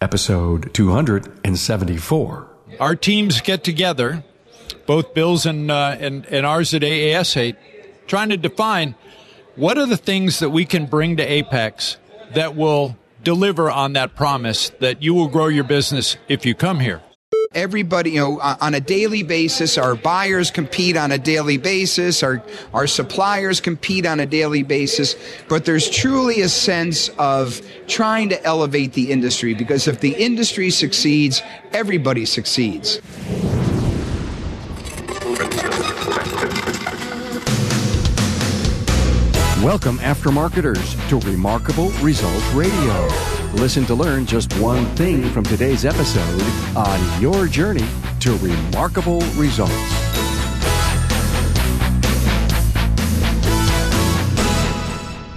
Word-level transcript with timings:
episode 0.00 0.72
274. 0.74 2.48
Our 2.80 2.96
teams 2.96 3.40
get 3.40 3.64
together, 3.64 4.24
both 4.86 5.14
Bill's 5.14 5.46
and, 5.46 5.70
uh, 5.70 5.96
and, 5.98 6.26
and 6.26 6.46
ours 6.46 6.74
at 6.74 6.82
AASA, 6.82 7.56
trying 8.06 8.28
to 8.28 8.36
define 8.36 8.94
what 9.56 9.78
are 9.78 9.86
the 9.86 9.96
things 9.96 10.38
that 10.38 10.50
we 10.50 10.64
can 10.64 10.86
bring 10.86 11.16
to 11.16 11.26
AAPEX 11.26 11.96
that 12.34 12.54
will 12.54 12.96
deliver 13.24 13.70
on 13.70 13.94
that 13.94 14.14
promise 14.14 14.70
that 14.80 15.02
you 15.02 15.14
will 15.14 15.28
grow 15.28 15.48
your 15.48 15.64
business 15.64 16.16
if 16.28 16.46
you 16.46 16.54
come 16.54 16.80
here 16.80 17.02
everybody, 17.52 18.12
you 18.12 18.20
know, 18.20 18.40
on 18.40 18.74
a 18.74 18.80
daily 18.80 19.22
basis, 19.22 19.78
our 19.78 19.94
buyers 19.94 20.50
compete 20.50 20.96
on 20.96 21.12
a 21.12 21.18
daily 21.18 21.56
basis, 21.56 22.22
our, 22.22 22.42
our 22.74 22.86
suppliers 22.86 23.60
compete 23.60 24.04
on 24.04 24.20
a 24.20 24.26
daily 24.26 24.62
basis, 24.62 25.16
but 25.48 25.64
there's 25.64 25.88
truly 25.88 26.42
a 26.42 26.48
sense 26.48 27.08
of 27.18 27.60
trying 27.86 28.28
to 28.28 28.44
elevate 28.44 28.92
the 28.92 29.10
industry 29.10 29.54
because 29.54 29.88
if 29.88 30.00
the 30.00 30.14
industry 30.14 30.70
succeeds, 30.70 31.42
everybody 31.72 32.26
succeeds. 32.26 33.00
Welcome, 39.62 39.98
aftermarketers, 39.98 41.08
to 41.08 41.18
Remarkable 41.28 41.90
Results 42.00 42.46
Radio. 42.52 43.37
Listen 43.54 43.86
to 43.86 43.94
learn 43.94 44.26
just 44.26 44.52
one 44.60 44.84
thing 44.94 45.28
from 45.30 45.42
today's 45.42 45.84
episode 45.84 46.42
on 46.76 47.20
your 47.20 47.46
journey 47.46 47.86
to 48.20 48.36
remarkable 48.36 49.20
results. 49.36 49.72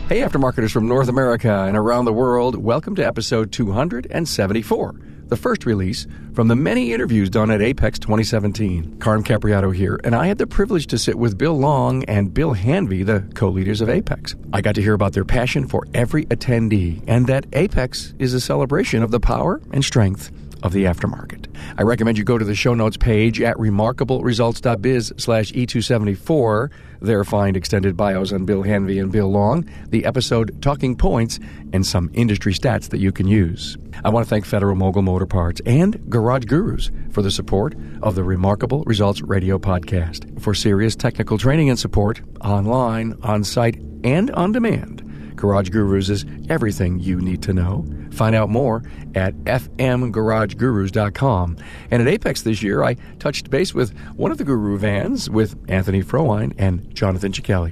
Hey, 0.09 0.19
aftermarketers 0.19 0.71
from 0.71 0.89
North 0.89 1.07
America 1.07 1.63
and 1.65 1.77
around 1.77 2.03
the 2.03 2.11
world, 2.13 2.61
welcome 2.61 2.95
to 2.95 3.05
episode 3.05 3.53
274 3.53 4.95
the 5.31 5.37
first 5.37 5.65
release 5.65 6.05
from 6.33 6.49
the 6.49 6.57
many 6.57 6.91
interviews 6.91 7.29
done 7.29 7.49
at 7.51 7.61
AAPEX 7.61 7.99
2017. 7.99 8.99
Carm 8.99 9.23
Capriotto 9.23 9.73
here, 9.73 9.97
and 10.03 10.13
I 10.13 10.27
had 10.27 10.37
the 10.37 10.45
privilege 10.45 10.87
to 10.87 10.97
sit 10.97 11.15
with 11.15 11.37
Bill 11.37 11.57
Long 11.57 12.03
and 12.03 12.33
Bill 12.33 12.53
Hanvey, 12.53 13.05
the 13.05 13.23
co 13.33 13.47
leaders 13.47 13.79
of 13.79 13.87
AAPEX. 13.87 14.35
I 14.51 14.59
got 14.59 14.75
to 14.75 14.81
hear 14.81 14.93
about 14.93 15.13
their 15.13 15.23
passion 15.23 15.69
for 15.69 15.87
every 15.93 16.25
attendee 16.25 17.01
and 17.07 17.27
that 17.27 17.49
AAPEX 17.51 18.13
is 18.19 18.33
a 18.33 18.41
celebration 18.41 19.03
of 19.03 19.11
the 19.11 19.21
power 19.21 19.61
and 19.71 19.85
strength 19.85 20.31
of 20.63 20.73
the 20.73 20.83
aftermarket. 20.83 21.47
I 21.77 21.83
recommend 21.83 22.17
you 22.17 22.25
go 22.25 22.37
to 22.37 22.45
the 22.45 22.53
show 22.53 22.73
notes 22.73 22.97
page 22.97 23.39
at 23.39 23.55
remarkableresults.biz 23.55 25.13
slash 25.15 25.53
E274. 25.53 26.69
There 27.01 27.23
find 27.23 27.57
extended 27.57 27.97
bios 27.97 28.31
on 28.31 28.45
Bill 28.45 28.61
Hanvey 28.61 29.01
and 29.01 29.11
Bill 29.11 29.27
Long, 29.27 29.67
the 29.89 30.05
episode 30.05 30.61
talking 30.61 30.95
points, 30.95 31.39
and 31.73 31.83
some 31.83 32.11
industry 32.13 32.53
stats 32.53 32.89
that 32.89 32.99
you 32.99 33.11
can 33.11 33.25
use. 33.25 33.75
I 34.05 34.09
want 34.09 34.23
to 34.23 34.29
thank 34.29 34.45
Federal 34.45 34.75
Mogul 34.75 35.01
Motor 35.01 35.25
Parts 35.25 35.61
and 35.65 36.09
Garage 36.11 36.45
Gurus 36.45 36.91
for 37.11 37.23
the 37.23 37.31
support 37.31 37.75
of 38.03 38.13
the 38.13 38.23
Remarkable 38.23 38.83
Results 38.83 39.21
Radio 39.23 39.57
podcast. 39.57 40.39
For 40.41 40.53
serious 40.53 40.95
technical 40.95 41.39
training 41.39 41.71
and 41.71 41.79
support, 41.79 42.21
online, 42.41 43.17
on 43.23 43.43
site, 43.43 43.81
and 44.03 44.29
on 44.31 44.51
demand, 44.51 45.00
Garage 45.41 45.69
Gurus 45.69 46.09
is 46.09 46.25
everything 46.49 46.99
you 46.99 47.19
need 47.19 47.41
to 47.43 47.51
know. 47.51 47.85
Find 48.11 48.33
out 48.35 48.49
more 48.49 48.83
at 49.15 49.33
fmgaragegurus.com. 49.45 51.57
And 51.89 52.07
at 52.07 52.07
AAPEX 52.07 52.43
this 52.43 52.61
year, 52.61 52.83
I 52.83 52.93
touched 53.17 53.49
base 53.49 53.73
with 53.73 53.97
one 54.15 54.31
of 54.31 54.37
the 54.37 54.43
Guru 54.43 54.77
vans 54.77 55.31
with 55.31 55.55
Anthony 55.67 56.03
Frohine 56.03 56.53
and 56.59 56.93
Jonathan 56.93 57.31
Cichelli. 57.31 57.71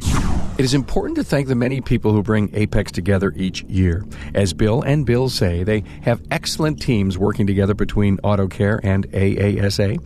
It 0.57 0.65
is 0.65 0.73
important 0.73 1.17
to 1.17 1.23
thank 1.23 1.47
the 1.47 1.53
many 1.55 1.79
people 1.79 2.11
who 2.11 2.23
bring 2.23 2.49
AAPEX 2.49 2.91
together 2.91 3.31
each 3.35 3.61
year. 3.63 4.03
As 4.33 4.51
Bill 4.51 4.81
and 4.81 5.05
Bill 5.05 5.29
say, 5.29 5.63
they 5.63 5.83
have 6.01 6.21
excellent 6.31 6.81
teams 6.81 7.17
working 7.17 7.47
together 7.47 7.73
between 7.73 8.17
AutoCare 8.17 8.81
and 8.83 9.09
AASA. 9.11 10.05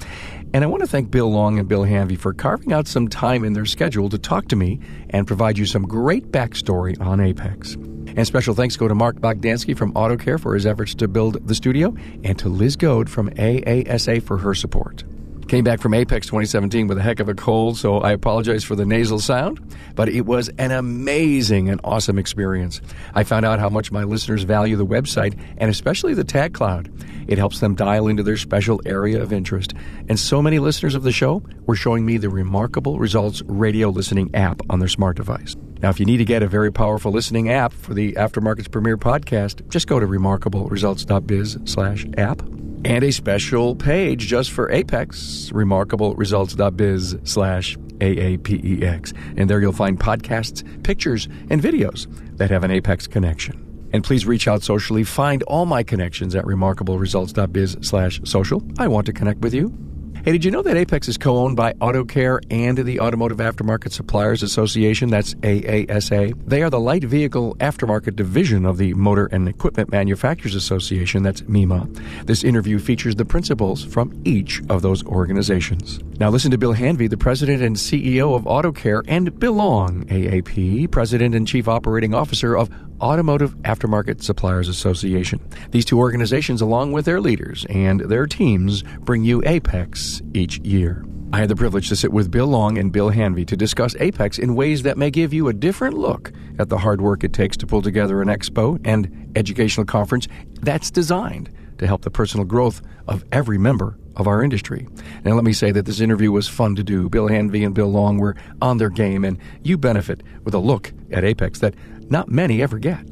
And 0.54 0.64
I 0.64 0.68
want 0.68 0.82
to 0.82 0.88
thank 0.88 1.10
Bill 1.10 1.32
Long 1.32 1.58
and 1.58 1.68
Bill 1.68 1.82
Hanvey 1.82 2.16
for 2.16 2.32
carving 2.32 2.74
out 2.74 2.88
some 2.88 3.08
time 3.08 3.44
in 3.44 3.54
their 3.54 3.66
schedule 3.66 4.08
to 4.10 4.20
talk 4.20 4.48
to 4.50 4.56
me 4.56 4.80
and 5.10 5.26
provide 5.26 5.58
you 5.58 5.66
some 5.66 5.82
great 5.82 6.32
backstory 6.32 7.00
on 7.02 7.18
AAPEX. 7.18 7.74
And 8.16 8.28
special 8.28 8.54
thanks 8.54 8.78
go 8.78 8.88
to 8.88 8.94
Mark 8.94 9.16
Bogdansky 9.16 9.76
from 9.76 9.94
AutoCare 9.94 10.40
for 10.40 10.54
his 10.54 10.68
efforts 10.68 10.94
to 10.96 11.08
build 11.08 11.48
the 11.48 11.56
studio, 11.56 11.96
and 12.24 12.38
to 12.38 12.50
Liz 12.50 12.76
Goad 12.76 13.10
from 13.10 13.32
AASA 13.32 14.22
for 14.22 14.38
her 14.38 14.54
support. 14.54 15.04
Came 15.48 15.64
back 15.64 15.82
from 15.82 15.92
AAPEX 15.92 16.24
2017 16.24 16.88
with 16.88 16.98
a 16.98 17.02
heck 17.02 17.20
of 17.20 17.30
a 17.30 17.36
cold, 17.36 17.78
so 17.78 18.00
I 18.00 18.12
apologize 18.12 18.64
for 18.64 18.76
the 18.76 18.86
nasal 18.86 19.20
sound, 19.20 19.60
but 19.94 20.10
it 20.10 20.26
was 20.26 20.50
an 20.58 20.72
amazing 20.72 21.70
and 21.70 21.80
awesome 21.84 22.18
experience. 22.18 22.82
I 23.14 23.24
found 23.24 23.46
out 23.46 23.60
how 23.60 23.70
much 23.70 23.92
my 23.92 24.04
listeners 24.04 24.44
value 24.44 24.78
the 24.78 24.86
website 24.86 25.38
and 25.58 25.70
especially 25.70 26.14
the 26.14 26.24
Tag 26.24 26.54
Cloud. 26.54 26.92
It 27.28 27.38
helps 27.38 27.60
them 27.60 27.76
dial 27.76 28.08
into 28.08 28.24
their 28.24 28.38
special 28.38 28.82
area 28.86 29.22
of 29.22 29.32
interest. 29.32 29.74
And 30.10 30.20
so 30.20 30.42
many 30.42 30.60
listeners 30.60 30.96
of 30.96 31.04
the 31.04 31.12
show 31.12 31.44
were 31.66 31.76
showing 31.76 32.06
me 32.06 32.18
the 32.18 32.30
remarkable 32.30 32.98
results 32.98 33.42
radio 33.46 33.90
listening 33.90 34.34
app 34.34 34.62
on 34.70 34.80
their 34.80 34.90
smart 34.90 35.18
device. 35.18 35.56
Now, 35.82 35.90
if 35.90 36.00
you 36.00 36.06
need 36.06 36.18
to 36.18 36.26
get 36.26 36.42
a 36.42 36.48
very 36.48 36.72
powerful 36.72 37.12
listening 37.12 37.50
app 37.50 37.74
for 37.74 37.94
the 37.94 38.14
Aftermarket's 38.14 38.70
premier 38.70 38.98
podcast, 38.98 39.68
just 39.70 39.88
go 39.88 40.00
to 40.00 40.08
remarkableresults.biz 40.08 41.58
slash 41.66 42.08
app 42.18 42.42
and 42.86 43.04
a 43.04 43.12
special 43.12 43.76
page 43.76 44.28
just 44.28 44.52
for 44.52 44.70
AAPEX, 44.70 45.52
remarkableresults.biz 45.52 47.18
slash 47.24 47.78
AAPEX. 48.00 49.14
And 49.38 49.50
there 49.50 49.62
you'll 49.62 49.72
find 49.72 50.00
podcasts, 50.00 50.64
pictures, 50.84 51.28
and 51.50 51.62
videos 51.62 52.08
that 52.38 52.50
have 52.50 52.64
an 52.64 52.72
AAPEX 52.72 53.10
connection. 53.10 53.90
And 53.94 54.04
please 54.04 54.26
reach 54.26 54.48
out 54.48 54.64
socially. 54.64 55.04
Find 55.04 55.44
all 55.44 55.66
my 55.66 55.84
connections 55.84 56.36
at 56.36 56.46
remarkableresults.biz 56.46 57.78
slash 57.82 58.22
social. 58.24 58.64
I 58.80 58.88
want 58.88 59.06
to 59.06 59.14
connect 59.14 59.42
with 59.42 59.54
you. 59.54 59.93
Hey, 60.24 60.32
did 60.32 60.46
you 60.46 60.52
know 60.52 60.62
that 60.62 60.78
AAPEX 60.78 61.10
is 61.10 61.18
co 61.18 61.36
owned 61.36 61.58
by 61.58 61.74
AutoCare 61.74 62.40
and 62.50 62.78
the 62.78 63.02
Automotive 63.02 63.40
Aftermarket 63.40 63.92
Suppliers 63.92 64.42
Association? 64.42 65.10
That's 65.10 65.34
AASA. 65.34 66.48
They 66.48 66.64
are 66.64 66.70
the 66.70 66.80
light 66.80 67.04
vehicle 67.04 67.58
aftermarket 67.58 68.16
division 68.16 68.66
of 68.66 68.78
the 68.78 68.94
Motor 68.94 69.26
and 69.26 69.50
Equipment 69.50 69.92
Manufacturers 69.92 70.56
Association. 70.56 71.24
That's 71.24 71.42
MEMA. 71.42 72.26
This 72.26 72.46
interview 72.46 72.80
features 72.80 73.18
the 73.18 73.26
principals 73.26 73.84
from 73.84 74.14
each 74.24 74.62
of 74.70 74.82
those 74.82 75.04
organizations. 75.04 76.00
Now, 76.22 76.30
listen 76.30 76.52
to 76.52 76.58
Bill 76.58 76.74
Hanvey, 76.74 77.10
the 77.10 77.18
president 77.18 77.62
and 77.62 77.76
CEO 77.76 78.34
of 78.34 78.44
AutoCare, 78.44 79.04
and 79.10 79.38
Bill 79.38 79.52
Long, 79.52 80.06
AAP, 80.06 80.90
president 80.90 81.36
and 81.36 81.46
chief 81.46 81.68
operating 81.68 82.14
officer 82.14 82.56
of 82.56 82.70
Automotive 83.04 83.54
Aftermarket 83.64 84.24
Suppliers 84.24 84.70
Association. 84.70 85.42
These 85.72 85.84
two 85.84 86.00
organizations, 86.00 86.62
along 86.62 86.94
with 86.94 87.04
their 87.04 87.20
leaders 87.20 87.66
and 87.70 88.00
their 88.00 88.26
teams, 88.26 88.82
bring 89.02 89.26
you 89.26 89.42
AAPEX 89.42 90.22
each 90.34 90.60
year. 90.60 91.06
I 91.34 91.40
had 91.40 91.50
the 91.50 91.56
privilege 91.56 91.90
to 91.90 91.98
sit 91.98 92.14
with 92.14 92.32
Bill 92.32 92.48
Long 92.48 92.78
and 92.78 92.94
Bill 92.94 93.12
Hanvey 93.12 93.46
to 93.48 93.58
discuss 93.58 93.94
AAPEX 93.96 94.40
in 94.40 94.56
ways 94.56 94.84
that 94.84 94.98
may 94.98 95.12
give 95.12 95.34
you 95.34 95.50
a 95.50 95.54
different 95.54 95.98
look 95.98 96.32
at 96.60 96.70
the 96.70 96.78
hard 96.78 97.02
work 97.02 97.26
it 97.26 97.34
takes 97.34 97.58
to 97.58 97.68
pull 97.68 97.82
together 97.82 98.22
an 98.22 98.30
expo 98.30 98.80
and 98.86 99.32
educational 99.36 99.86
conference 99.86 100.30
that's 100.62 100.90
designed 100.90 101.50
to 101.80 101.88
help 101.88 102.04
the 102.04 102.12
personal 102.12 102.46
growth 102.46 102.82
of 103.08 103.26
every 103.34 103.58
member 103.58 103.98
of 104.16 104.28
our 104.28 104.44
industry. 104.44 104.88
Now, 105.26 105.34
let 105.34 105.44
me 105.44 105.54
say 105.54 105.72
that 105.72 105.86
this 105.86 106.00
interview 106.00 106.32
was 106.32 106.48
fun 106.48 106.76
to 106.76 106.84
do. 106.84 107.10
Bill 107.10 107.28
Hanvey 107.28 107.66
and 107.66 107.74
Bill 107.74 107.90
Long 107.90 108.18
were 108.18 108.36
on 108.62 108.78
their 108.78 108.90
game, 108.90 109.26
and 109.26 109.38
you 109.64 109.78
benefit 109.78 110.22
with 110.44 110.54
a 110.54 110.60
look 110.60 110.94
at 111.12 111.24
AAPEX 111.24 111.60
that 111.60 111.74
not 112.14 112.30
many 112.30 112.62
ever 112.62 112.78
get. 112.78 113.04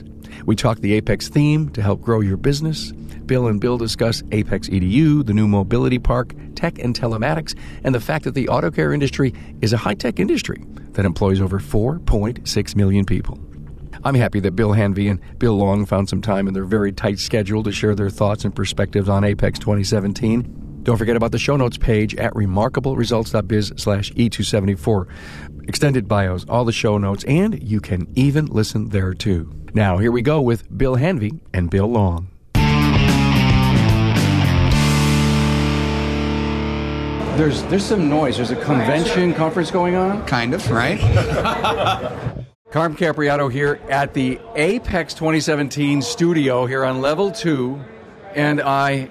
We 0.45 0.55
talk 0.55 0.79
the 0.79 1.01
AAPEX 1.01 1.27
theme 1.29 1.69
to 1.71 1.81
help 1.81 2.01
grow 2.01 2.21
your 2.21 2.37
business. 2.37 2.91
Bill 3.25 3.47
and 3.47 3.59
Bill 3.59 3.77
discuss 3.77 4.21
AAPEX 4.23 4.69
EDU, 4.69 5.25
the 5.25 5.33
new 5.33 5.47
mobility 5.47 5.99
park, 5.99 6.33
tech 6.55 6.77
and 6.79 6.97
telematics, 6.97 7.57
and 7.83 7.95
the 7.95 7.99
fact 7.99 8.23
that 8.25 8.35
the 8.35 8.47
auto 8.47 8.69
care 8.71 8.93
industry 8.93 9.33
is 9.61 9.73
a 9.73 9.77
high 9.77 9.95
tech 9.95 10.19
industry 10.19 10.63
that 10.91 11.05
employs 11.05 11.41
over 11.41 11.59
4.6 11.59 12.75
million 12.75 13.03
people. 13.05 13.39
I'm 14.03 14.15
happy 14.15 14.39
that 14.41 14.55
Bill 14.55 14.71
Hanvey 14.71 15.09
and 15.09 15.19
Bill 15.39 15.55
Long 15.57 15.85
found 15.85 16.07
some 16.07 16.21
time 16.21 16.47
in 16.47 16.53
their 16.53 16.65
very 16.65 16.91
tight 16.91 17.19
schedule 17.19 17.63
to 17.63 17.71
share 17.71 17.95
their 17.95 18.09
thoughts 18.09 18.45
and 18.45 18.55
perspectives 18.55 19.09
on 19.09 19.23
AAPEX 19.23 19.59
2017. 19.59 20.70
Don't 20.83 20.97
forget 20.97 21.15
about 21.15 21.31
the 21.31 21.39
show 21.39 21.55
notes 21.55 21.77
page 21.77 22.15
at 22.15 22.33
remarkableresults.biz 22.33 23.73
slash 23.77 24.11
E274. 24.13 25.07
Extended 25.67 26.07
bios, 26.07 26.45
all 26.49 26.65
the 26.65 26.71
show 26.71 26.97
notes, 26.97 27.23
and 27.25 27.61
you 27.61 27.79
can 27.79 28.11
even 28.15 28.47
listen 28.47 28.89
there 28.89 29.13
too. 29.13 29.53
Now, 29.73 29.99
here 29.99 30.11
we 30.11 30.21
go 30.21 30.41
with 30.41 30.75
Bill 30.75 30.97
Hanvey 30.97 31.39
and 31.53 31.69
Bill 31.69 31.87
Long. 31.87 32.29
There's 37.37 37.63
there's 37.63 37.85
some 37.85 38.09
noise. 38.09 38.35
There's 38.37 38.51
a 38.51 38.55
convention 38.57 39.33
conference 39.33 39.71
going 39.71 39.95
on. 39.95 40.25
Kind 40.25 40.53
of, 40.53 40.69
right? 40.69 40.99
Carm 42.71 42.95
Capriotto 42.95 43.51
here 43.51 43.79
at 43.89 44.13
the 44.13 44.37
AAPEX 44.55 45.15
2017 45.15 46.01
studio 46.01 46.65
here 46.65 46.83
on 46.85 47.01
level 47.01 47.31
two, 47.31 47.79
and 48.35 48.61
I 48.61 49.09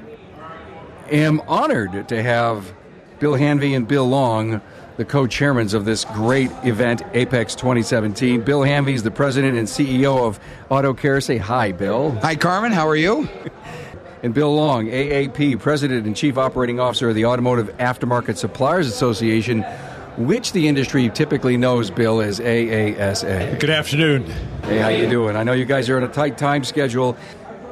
am 1.11 1.41
honored 1.49 2.09
to 2.09 2.23
have 2.23 2.73
Bill 3.19 3.35
Hanvey 3.35 3.77
and 3.77 3.87
Bill 3.87 4.07
Long, 4.07 4.61
the 4.97 5.05
co 5.05 5.25
chairmans 5.25 5.75
of 5.75 5.85
this 5.85 6.05
great 6.07 6.51
event, 6.65 7.03
AAPEX 7.13 7.57
2017. 7.57 8.43
Bill 8.43 8.61
Hanvey 8.61 8.95
is 8.95 9.03
the 9.03 9.11
president 9.11 9.59
and 9.59 9.67
CEO 9.67 10.27
of 10.27 10.41
AutoCare. 10.71 11.23
Say 11.23 11.39
hi, 11.39 11.73
Bill. 11.73 12.13
Hi, 12.23 12.37
Carmen. 12.37 12.73
How 12.73 12.89
are 12.89 12.97
you? 12.97 13.29
and 14.23 14.35
Bill 14.35 14.55
Long, 14.55 14.87
AAP, 14.87 15.59
President 15.61 16.07
and 16.07 16.15
Chief 16.15 16.37
Operating 16.37 16.79
Officer 16.81 17.09
of 17.09 17.15
the 17.15 17.25
Automotive 17.25 17.69
Aftermarket 17.79 18.37
Suppliers 18.37 18.87
Association, 18.87 19.63
which 20.17 20.53
the 20.53 20.69
industry 20.69 21.09
typically 21.09 21.57
knows, 21.57 21.91
Bill, 21.91 22.21
as 22.21 22.41
AASA. 22.41 23.59
Good 23.59 23.71
afternoon. 23.71 24.25
Hey, 24.65 24.79
how 24.79 24.89
you 24.89 25.09
doing? 25.09 25.37
I 25.37 25.43
know 25.43 25.53
you 25.53 25.65
guys 25.65 25.89
are 25.89 25.97
on 25.97 26.05
a 26.05 26.09
tight 26.09 26.37
time 26.37 26.65
schedule. 26.65 27.17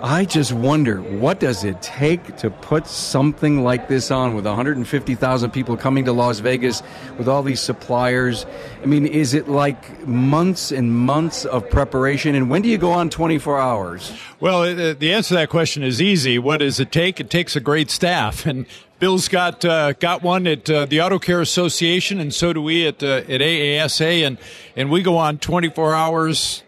I 0.01 0.27
just 0.27 0.53
wonder 0.53 1.03
what 1.03 1.41
does 1.41 1.65
it 1.65 1.83
take 1.83 2.37
to 2.37 2.51
put 2.51 2.87
something 2.87 3.65
like 3.65 3.89
this 3.89 4.13
on 4.13 4.35
with 4.35 4.47
150,000 4.47 5.51
people 5.51 5.77
coming 5.77 6.05
to 6.05 6.13
Las 6.13 6.39
Vegas 6.39 6.85
with 7.17 7.27
all 7.27 7.43
these 7.43 7.61
suppliers? 7.61 8.47
I 8.81 8.87
mean, 8.87 9.07
is 9.07 9.35
it 9.35 9.49
like 9.49 10.07
months 10.07 10.71
and 10.71 10.95
months 10.95 11.45
of 11.45 11.69
preparation? 11.69 12.37
And 12.37 12.49
when 12.49 12.63
do 12.63 12.69
you 12.69 12.79
go 12.79 12.93
on 12.93 13.11
24 13.11 13.59
hours? 13.59 14.13
Well, 14.39 14.63
uh, 14.63 14.95
the 14.95 15.13
answer 15.13 15.31
to 15.31 15.35
that 15.35 15.49
question 15.49 15.83
is 15.83 16.01
easy. 16.01 16.39
What 16.39 16.59
does 16.59 16.79
it 16.79 16.93
take? 16.93 17.19
It 17.19 17.29
takes 17.29 17.57
a 17.57 17.61
great 17.61 17.91
staff, 17.91 18.47
and 18.47 18.67
Bill's 19.01 19.29
got 19.29 19.65
uh, 19.65 19.95
got 19.95 20.23
one 20.23 20.47
at 20.47 20.71
uh, 20.71 20.87
the 20.87 21.01
Auto 21.01 21.19
Care 21.19 21.41
Association, 21.41 22.21
and 22.21 22.33
so 22.33 22.53
do 22.53 22.63
we 22.63 22.87
at 22.87 23.03
uh, 23.03 23.23
at 23.29 23.41
AASA, 23.41 24.25
and 24.25 24.39
and 24.77 24.91
we 24.91 25.03
go 25.03 25.17
on 25.17 25.39
24 25.39 25.95
hours. 25.95 26.63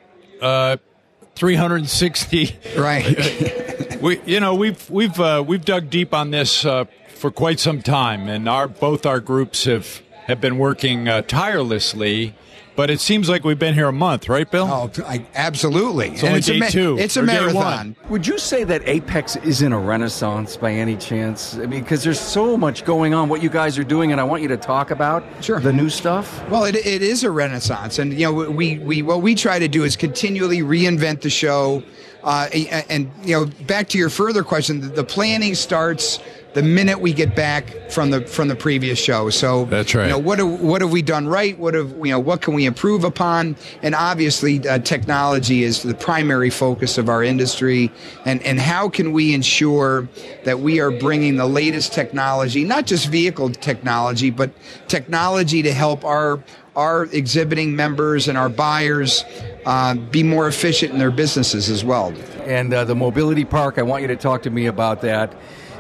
Uh, 1.35 1.39
360. 1.39 2.59
Right. 2.77 3.99
we, 4.01 4.21
you 4.27 4.41
know, 4.41 4.55
we've 4.55 4.91
we've 4.91 5.19
uh, 5.21 5.45
we've 5.47 5.65
dug 5.65 5.91
deep 5.91 6.15
on 6.15 6.31
this 6.31 6.65
uh, 6.65 6.85
for 7.09 7.31
quite 7.31 7.61
some 7.61 7.83
time, 7.83 8.29
and 8.29 8.49
our 8.49 8.69
both 8.69 9.07
our 9.07 9.21
groups 9.21 9.65
have 9.65 10.03
have 10.27 10.41
been 10.41 10.59
working 10.59 11.09
uh, 11.09 11.23
tirelessly. 11.23 12.35
But 12.81 12.89
it 12.89 12.99
seems 12.99 13.29
like 13.29 13.45
we've 13.45 13.59
been 13.59 13.75
here 13.75 13.89
a 13.89 13.93
month, 13.93 14.27
right, 14.31 14.51
Bill? 14.51 14.65
Oh, 14.67 14.91
I, 15.05 15.27
absolutely. 15.35 16.13
It's 16.13 16.25
only 16.25 16.39
it's 16.39 16.47
day 16.47 16.57
a 16.57 16.61
ma- 16.61 16.69
two, 16.69 16.97
It's 16.97 17.19
a 17.19 17.23
marathon. 17.23 17.95
Would 18.09 18.27
you 18.27 18.39
say 18.39 18.65
that 18.65 18.81
AAPEX 18.87 19.45
is 19.45 19.61
in 19.61 19.75
a 19.75 19.79
renaissance 19.79 20.57
by 20.57 20.73
any 20.73 20.97
chance? 20.97 21.57
I 21.57 21.67
mean, 21.67 21.83
because 21.83 22.03
there's 22.03 22.19
so 22.19 22.57
much 22.57 22.87
going 22.87 23.13
on, 23.13 23.29
what 23.29 23.43
you 23.43 23.51
guys 23.51 23.77
are 23.77 23.85
doing, 23.85 24.13
and 24.13 24.19
I 24.19 24.25
want 24.25 24.41
you 24.41 24.49
to 24.49 24.57
talk 24.57 24.93
about 24.93 25.23
Sure. 25.43 25.61
the 25.61 25.75
new 25.75 25.91
stuff. 25.91 26.49
Well, 26.49 26.65
it, 26.65 26.75
it 26.75 27.03
is 27.03 27.23
a 27.23 27.31
renaissance, 27.31 27.99
and 27.99 28.15
you 28.15 28.21
know 28.21 28.33
we, 28.51 28.79
we 28.79 29.03
what 29.03 29.21
we 29.21 29.35
try 29.35 29.59
to 29.59 29.69
do 29.69 29.85
is 29.85 29.95
continually 29.95 30.61
reinvent 30.61 31.21
the 31.21 31.29
show. 31.29 31.83
Uh, 32.23 32.49
and, 32.89 33.11
you 33.23 33.35
know, 33.35 33.47
back 33.67 33.89
to 33.89 33.99
your 33.99 34.11
further 34.11 34.43
question, 34.43 34.81
the, 34.81 34.89
the 34.89 35.05
planning 35.05 35.55
starts 35.55 36.19
the 36.55 36.63
minute 36.63 37.01
we 37.01 37.13
get 37.13 37.37
back 37.37 37.91
from 37.91 38.11
the 38.11 38.23
from 38.23 38.49
the 38.49 38.57
previous 38.57 38.99
show. 38.99 39.31
So 39.31 39.67
That's 39.67 39.95
right. 39.95 40.07
You 40.07 40.11
know, 40.11 40.19
what 40.19 40.39
have, 40.39 40.61
what 40.61 40.83
have 40.83 40.91
we 40.91 41.03
done 41.03 41.29
right? 41.29 41.57
What 41.59 41.75
have 41.75 41.91
you 41.91 42.11
know? 42.11 42.19
What 42.19 42.43
can 42.43 42.55
we 42.55 42.67
improve 42.67 43.05
upon? 43.05 43.57
And 43.83 43.95
obviously, 43.95 44.67
uh, 44.67 44.79
technology 44.81 45.63
is 45.63 45.83
the 45.83 45.95
primary 45.95 46.51
focus 46.51 46.99
of 46.99 47.09
our 47.09 47.23
industry. 47.23 47.93
And 48.25 48.43
and 48.43 48.59
how 48.59 48.89
can 48.89 49.13
we 49.13 49.33
ensure 49.35 50.09
that 50.45 50.61
we 50.61 50.81
are 50.81 50.91
bringing 50.91 51.37
the 51.37 51.47
latest 51.47 51.93
technology, 51.93 52.65
not 52.65 52.87
just 52.87 53.09
vehicle 53.09 53.51
technology, 53.51 54.31
but 54.31 54.51
technology 54.89 55.63
to 55.63 55.73
help 55.73 56.05
our 56.05 56.43
our 56.77 57.05
exhibiting 57.07 57.75
members 57.75 58.29
and 58.29 58.39
our 58.39 58.49
buyers 58.49 59.25
uh, 59.67 59.95
be 59.95 60.23
more 60.23 60.49
efficient 60.49 60.93
in 60.93 60.99
their 60.99 61.11
businesses 61.11 61.69
as 61.69 61.85
well. 61.85 62.15
And 62.45 62.73
uh, 62.73 62.85
the 62.85 62.95
mobility 62.95 63.45
park, 63.45 63.79
I 63.79 63.83
want 63.83 64.03
you 64.03 64.09
to 64.09 64.17
talk 64.17 64.43
to 64.43 64.51
me 64.51 64.67
about 64.67 65.03
that. 65.03 65.35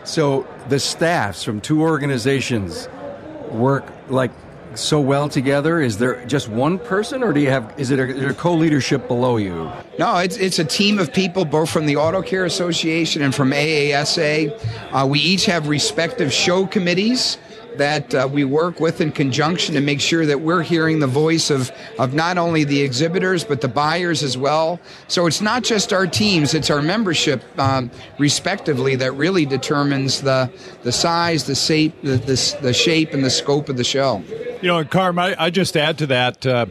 So 0.05 0.47
the 0.69 0.79
staffs 0.79 1.45
from 1.45 1.61
two 1.61 1.83
organizations 1.83 2.89
work 3.51 3.85
like 4.09 4.31
so 4.75 5.01
well 5.01 5.29
together. 5.29 5.81
Is 5.81 5.99
there 5.99 6.25
just 6.27 6.49
one 6.49 6.79
person, 6.79 7.23
or 7.23 7.33
do 7.33 7.41
you 7.41 7.51
have? 7.51 7.75
Is 7.79 7.91
it 7.91 7.99
a, 7.99 8.09
is 8.09 8.21
there 8.21 8.35
co-leadership 8.35 9.09
below 9.09 9.37
you? 9.37 9.71
No, 9.99 10.17
it's 10.19 10.37
it's 10.37 10.59
a 10.59 10.65
team 10.65 10.99
of 10.99 11.13
people, 11.13 11.45
both 11.45 11.71
from 11.71 11.87
the 11.87 11.97
Auto 11.97 12.23
Care 12.23 12.45
Association 12.45 13.23
and 13.23 13.35
from 13.35 13.51
AASA. 13.51 14.93
Uh, 14.93 15.07
we 15.07 15.19
each 15.19 15.47
have 15.47 15.69
respective 15.69 16.33
show 16.33 16.67
committees 16.67 17.39
that 17.79 18.15
uh, 18.15 18.29
we 18.31 18.45
work 18.45 18.81
with 18.81 19.01
in 19.01 19.13
conjunction 19.13 19.75
to 19.75 19.81
make 19.81 20.01
sure 20.01 20.27
that 20.27 20.41
we're 20.41 20.63
hearing 20.63 20.99
the 20.99 21.07
voice 21.07 21.51
of, 21.51 21.71
of 21.99 22.15
not 22.15 22.39
only 22.39 22.65
the 22.65 22.81
exhibitors 22.81 23.45
but 23.45 23.61
the 23.61 23.69
buyers 23.69 24.23
as 24.23 24.37
well. 24.37 24.81
So 25.09 25.27
it's 25.27 25.41
not 25.41 25.63
just 25.63 25.93
our 25.93 26.07
teams; 26.07 26.55
it's 26.55 26.71
our 26.71 26.83
membership, 26.83 27.43
um, 27.59 27.91
respectively, 28.19 28.97
that 28.97 29.13
really 29.13 29.47
determines 29.47 30.21
the 30.21 30.51
the 30.83 30.93
size, 30.93 31.45
the 31.45 31.55
shape, 31.55 32.01
the, 32.03 32.17
the, 32.17 32.59
the 32.63 32.73
shape, 32.73 33.13
and 33.13 33.25
the 33.25 33.31
scope 33.31 33.69
of 33.69 33.77
the 33.77 33.85
show. 33.85 34.23
You 34.63 34.69
know, 34.69 34.79
and 34.79 34.91
Carm, 34.91 35.19
I, 35.19 35.35
I 35.39 35.51
just 35.51 35.77
add 35.77 35.99
to 35.99 36.07
that. 36.09 36.47
Uh, 36.47 36.67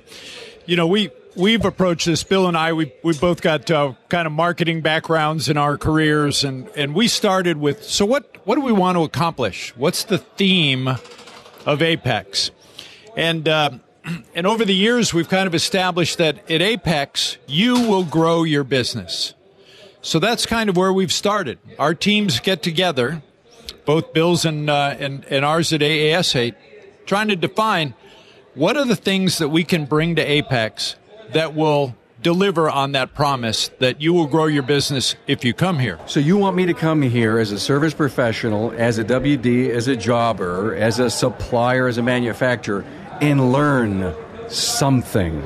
you 0.65 0.75
know, 0.75 0.87
we 0.87 1.09
we've 1.39 1.63
approached 1.63 2.05
this. 2.05 2.23
Bill 2.23 2.47
and 2.47 2.57
I, 2.57 2.73
we 2.73 2.91
we 3.01 3.17
both 3.17 3.41
got 3.41 3.71
uh, 3.71 3.93
kind 4.09 4.27
of 4.27 4.33
marketing 4.33 4.81
backgrounds 4.81 5.49
in 5.49 5.57
our 5.57 5.77
careers, 5.77 6.43
and 6.43 6.67
and 6.75 6.93
we 6.93 7.07
started 7.07 7.57
with. 7.57 7.83
So 7.83 8.05
what 8.05 8.37
what 8.45 8.55
do 8.55 8.61
we 8.61 8.73
want 8.73 8.97
to 8.97 9.03
accomplish? 9.03 9.75
What's 9.75 10.03
the 10.03 10.17
theme 10.17 10.87
of 10.87 10.99
AAPEX? 11.65 12.51
And 13.15 13.47
uh, 13.47 13.71
and 14.35 14.45
over 14.45 14.65
the 14.65 14.75
years, 14.75 15.13
we've 15.13 15.29
kind 15.29 15.47
of 15.47 15.55
established 15.55 16.17
that 16.17 16.37
at 16.51 16.61
AAPEX, 16.61 17.37
you 17.47 17.87
will 17.87 18.03
grow 18.03 18.43
your 18.43 18.63
business. 18.63 19.33
So 20.01 20.19
that's 20.19 20.45
kind 20.45 20.69
of 20.69 20.77
where 20.77 20.93
we've 20.93 21.11
started. 21.11 21.59
Our 21.77 21.93
teams 21.93 22.39
get 22.39 22.63
together, 22.63 23.21
both 23.85 24.13
Bill's 24.13 24.45
and 24.45 24.69
uh, 24.69 24.95
and, 24.99 25.25
and 25.25 25.45
ours 25.45 25.73
at 25.73 25.81
AASA, 25.81 26.55
trying 27.05 27.29
to 27.29 27.35
define 27.35 27.95
what 28.55 28.75
are 28.75 28.85
the 28.85 28.95
things 28.95 29.37
that 29.37 29.49
we 29.49 29.63
can 29.63 29.85
bring 29.85 30.15
to 30.15 30.25
AAPEX 30.25 30.95
that 31.33 31.55
will 31.55 31.95
deliver 32.21 32.69
on 32.69 32.91
that 32.93 33.13
promise 33.13 33.69
that 33.79 34.01
you 34.01 34.13
will 34.13 34.27
grow 34.27 34.45
your 34.45 34.63
business 34.63 35.15
if 35.27 35.45
you 35.45 35.53
come 35.53 35.79
here. 35.79 35.97
So 36.05 36.19
you 36.19 36.37
want 36.37 36.55
me 36.55 36.65
to 36.65 36.73
come 36.73 37.01
here 37.01 37.39
as 37.39 37.51
a 37.51 37.59
service 37.59 37.93
professional, 37.93 38.71
as 38.71 38.97
a 38.97 39.05
WD, 39.05 39.69
as 39.69 39.87
a 39.87 39.95
jobber, 39.95 40.75
as 40.75 40.99
a 40.99 41.09
supplier, 41.09 41.87
as 41.87 41.97
a 41.97 42.03
manufacturer, 42.03 42.83
and 43.21 43.51
learn 43.51 44.13
something. 44.49 45.41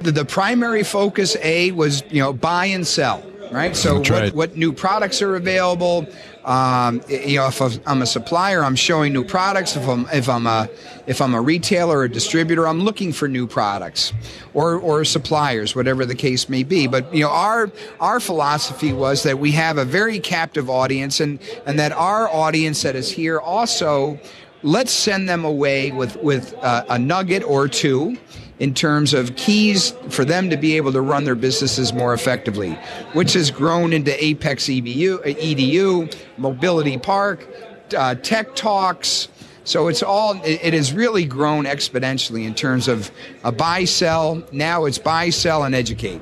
the, 0.00 0.12
the 0.12 0.24
primary 0.24 0.82
focus 0.82 1.36
a 1.42 1.70
was 1.72 2.02
you 2.10 2.20
know 2.20 2.32
buy 2.32 2.66
and 2.66 2.86
sell 2.86 3.22
right? 3.50 3.76
So 3.76 3.98
what, 3.98 4.10
right. 4.10 4.34
what 4.34 4.56
new 4.56 4.72
products 4.72 5.22
are 5.22 5.36
available? 5.36 6.06
Um, 6.44 7.02
you 7.08 7.36
know 7.36 7.48
if 7.48 7.60
i'm 7.86 8.00
a 8.00 8.06
supplier 8.06 8.64
i'm 8.64 8.74
showing 8.74 9.12
new 9.12 9.24
products. 9.24 9.76
If 9.76 9.86
i'm 9.86 10.06
if 10.10 10.26
i'm 10.28 10.46
a 10.46 10.70
if 11.06 11.20
i'm 11.20 11.34
a 11.34 11.40
retailer 11.40 11.98
or 11.98 12.04
a 12.04 12.08
distributor 12.08 12.66
i'm 12.66 12.80
looking 12.80 13.12
for 13.12 13.28
new 13.28 13.46
products 13.46 14.14
or 14.54 14.76
or 14.76 15.04
suppliers 15.04 15.76
whatever 15.76 16.06
the 16.06 16.14
case 16.14 16.48
may 16.48 16.62
be. 16.62 16.86
But 16.86 17.14
you 17.14 17.24
know 17.24 17.30
our 17.30 17.70
our 18.00 18.20
philosophy 18.20 18.92
was 18.92 19.22
that 19.24 19.38
we 19.38 19.52
have 19.52 19.76
a 19.76 19.84
very 19.84 20.18
captive 20.18 20.70
audience 20.70 21.20
and 21.20 21.38
and 21.66 21.78
that 21.78 21.92
our 21.92 22.28
audience 22.28 22.82
that 22.82 22.96
is 22.96 23.10
here 23.10 23.38
also 23.38 24.18
let's 24.62 24.92
send 24.92 25.28
them 25.28 25.44
away 25.44 25.90
with 25.90 26.16
with 26.16 26.54
uh, 26.62 26.84
a 26.88 26.98
nugget 26.98 27.42
or 27.44 27.68
two 27.68 28.16
in 28.60 28.74
terms 28.74 29.14
of 29.14 29.34
keys 29.36 29.92
for 30.10 30.24
them 30.24 30.50
to 30.50 30.56
be 30.56 30.76
able 30.76 30.92
to 30.92 31.00
run 31.00 31.24
their 31.24 31.34
businesses 31.34 31.92
more 31.94 32.12
effectively, 32.12 32.74
which 33.14 33.32
has 33.32 33.50
grown 33.50 33.92
into 33.92 34.10
AAPEX 34.12 34.82
EBU, 34.82 35.20
uh, 35.20 35.22
EDU, 35.24 36.14
Mobility 36.36 36.98
Park, 36.98 37.48
uh, 37.96 38.14
Tech 38.16 38.54
Talks. 38.54 39.28
So 39.64 39.88
it's 39.88 40.02
all, 40.02 40.40
it, 40.44 40.74
has 40.74 40.92
really 40.92 41.24
grown 41.24 41.64
exponentially 41.64 42.46
in 42.46 42.54
terms 42.54 42.86
of 42.86 43.10
a 43.44 43.52
buy 43.52 43.84
sell. 43.84 44.42
Now 44.52 44.84
it's 44.84 44.98
buy, 44.98 45.30
sell, 45.30 45.64
and 45.64 45.74
educate. 45.74 46.20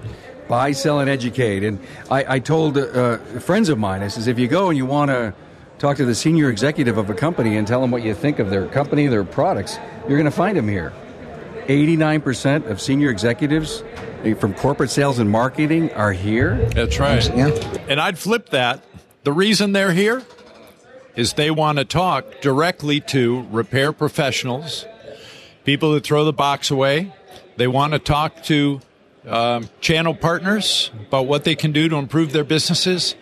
Buy, 0.49 0.73
sell, 0.73 1.01
and 1.01 1.11
educate. 1.11 1.65
And 1.65 1.81
I, 2.11 2.37
I 2.37 2.39
told 2.39 2.79
uh, 2.79 3.19
friends 3.41 3.69
of 3.69 3.79
mine, 3.79 4.03
I 4.03 4.09
says, 4.09 4.29
if 4.29 4.39
you 4.39 4.49
go 4.49 4.69
and 4.69 4.77
you 4.77 4.87
want 4.87 5.11
to 5.11 5.35
talk 5.79 5.97
to 5.97 6.05
the 6.05 6.15
senior 6.15 6.51
executive 6.51 6.99
of 6.99 7.11
a 7.11 7.15
company 7.15 7.57
and 7.57 7.67
tell 7.67 7.81
them 7.81 7.91
what 7.91 8.03
you 8.03 8.15
think 8.15 8.39
of 8.39 8.51
their 8.51 8.67
company, 8.67 9.07
their 9.07 9.25
products, 9.25 9.79
you're 10.09 10.19
going 10.19 10.25
to 10.25 10.31
find 10.31 10.57
them 10.57 10.69
here. 10.69 10.93
89% 11.69 12.69
of 12.71 12.81
senior 12.81 13.11
executives 13.11 13.85
eh, 14.25 14.35
from 14.35 14.55
corporate 14.55 14.91
sales 14.91 15.19
and 15.19 15.31
marketing 15.31 15.93
are 15.93 16.13
here. 16.13 16.57
That's 16.75 16.99
right. 16.99 17.25
Yeah. 17.37 17.49
And 17.89 18.01
I'd 18.01 18.19
flip 18.19 18.49
that. 18.51 18.83
The 19.25 19.33
reason 19.33 19.73
they're 19.73 19.93
here 19.93 20.23
is 21.15 21.35
they 21.35 21.51
want 21.51 21.79
to 21.79 21.85
talk 21.85 22.41
directly 22.41 23.01
to 23.01 23.47
repair 23.51 23.93
professionals, 23.93 24.87
people 25.65 25.93
that 25.93 26.05
throw 26.05 26.25
the 26.25 26.33
box 26.33 26.71
away. 26.71 27.13
They 27.57 27.67
want 27.67 27.93
to 27.93 27.99
talk 27.99 28.43
to 28.45 28.81
um, 29.27 29.69
channel 29.81 30.15
partners 30.15 30.91
about 31.09 31.27
what 31.27 31.45
they 31.45 31.55
can 31.55 31.73
do 31.73 31.89
to 31.89 31.97
improve 31.97 32.33
their 32.33 32.45
businesses, 32.45 33.15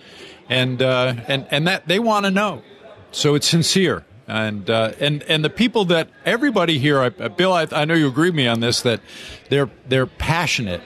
and 0.48 0.80
uh, 0.80 1.14
and 1.26 1.46
and 1.50 1.66
that 1.66 1.88
they 1.88 1.98
want 1.98 2.26
to 2.26 2.30
know. 2.30 2.62
So 3.10 3.34
it's 3.34 3.48
sincere, 3.48 4.04
and 4.26 4.68
uh, 4.68 4.92
and 4.98 5.22
and 5.24 5.44
the 5.44 5.50
people 5.50 5.84
that 5.86 6.08
everybody 6.24 6.78
here, 6.78 7.00
I, 7.00 7.06
uh, 7.06 7.28
Bill, 7.28 7.52
I, 7.52 7.66
I 7.70 7.84
know 7.84 7.94
you 7.94 8.08
agree 8.08 8.30
with 8.30 8.36
me 8.36 8.46
on 8.48 8.60
this 8.60 8.82
that 8.82 9.00
they're 9.48 9.70
they're 9.88 10.06
passionate 10.06 10.82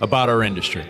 about 0.00 0.28
our 0.28 0.42
industry. 0.42 0.84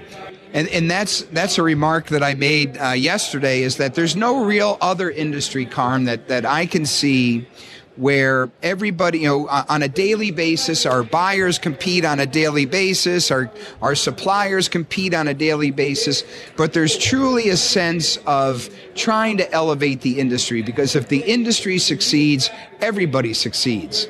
And, 0.52 0.68
and 0.68 0.88
that's 0.88 1.22
that's 1.22 1.58
a 1.58 1.62
remark 1.62 2.06
that 2.08 2.22
I 2.22 2.34
made 2.34 2.78
uh, 2.78 2.90
yesterday 2.90 3.62
is 3.62 3.76
that 3.78 3.94
there's 3.94 4.14
no 4.14 4.44
real 4.44 4.78
other 4.80 5.10
industry, 5.10 5.66
Carm, 5.66 6.04
that, 6.04 6.28
that 6.28 6.46
I 6.46 6.66
can 6.66 6.86
see 6.86 7.48
where 7.96 8.50
everybody, 8.62 9.20
you 9.20 9.28
know, 9.28 9.48
on 9.48 9.82
a 9.82 9.88
daily 9.88 10.30
basis, 10.30 10.84
our 10.84 11.04
buyers 11.04 11.58
compete 11.58 12.04
on 12.04 12.18
a 12.18 12.26
daily 12.26 12.66
basis, 12.66 13.30
our, 13.30 13.50
our 13.82 13.94
suppliers 13.94 14.68
compete 14.68 15.14
on 15.14 15.28
a 15.28 15.34
daily 15.34 15.70
basis, 15.70 16.24
but 16.56 16.72
there's 16.72 16.98
truly 16.98 17.50
a 17.50 17.56
sense 17.56 18.16
of 18.26 18.68
trying 18.94 19.36
to 19.36 19.52
elevate 19.52 20.00
the 20.00 20.18
industry 20.18 20.60
because 20.62 20.96
if 20.96 21.08
the 21.08 21.22
industry 21.22 21.78
succeeds, 21.78 22.50
everybody 22.80 23.32
succeeds. 23.32 24.08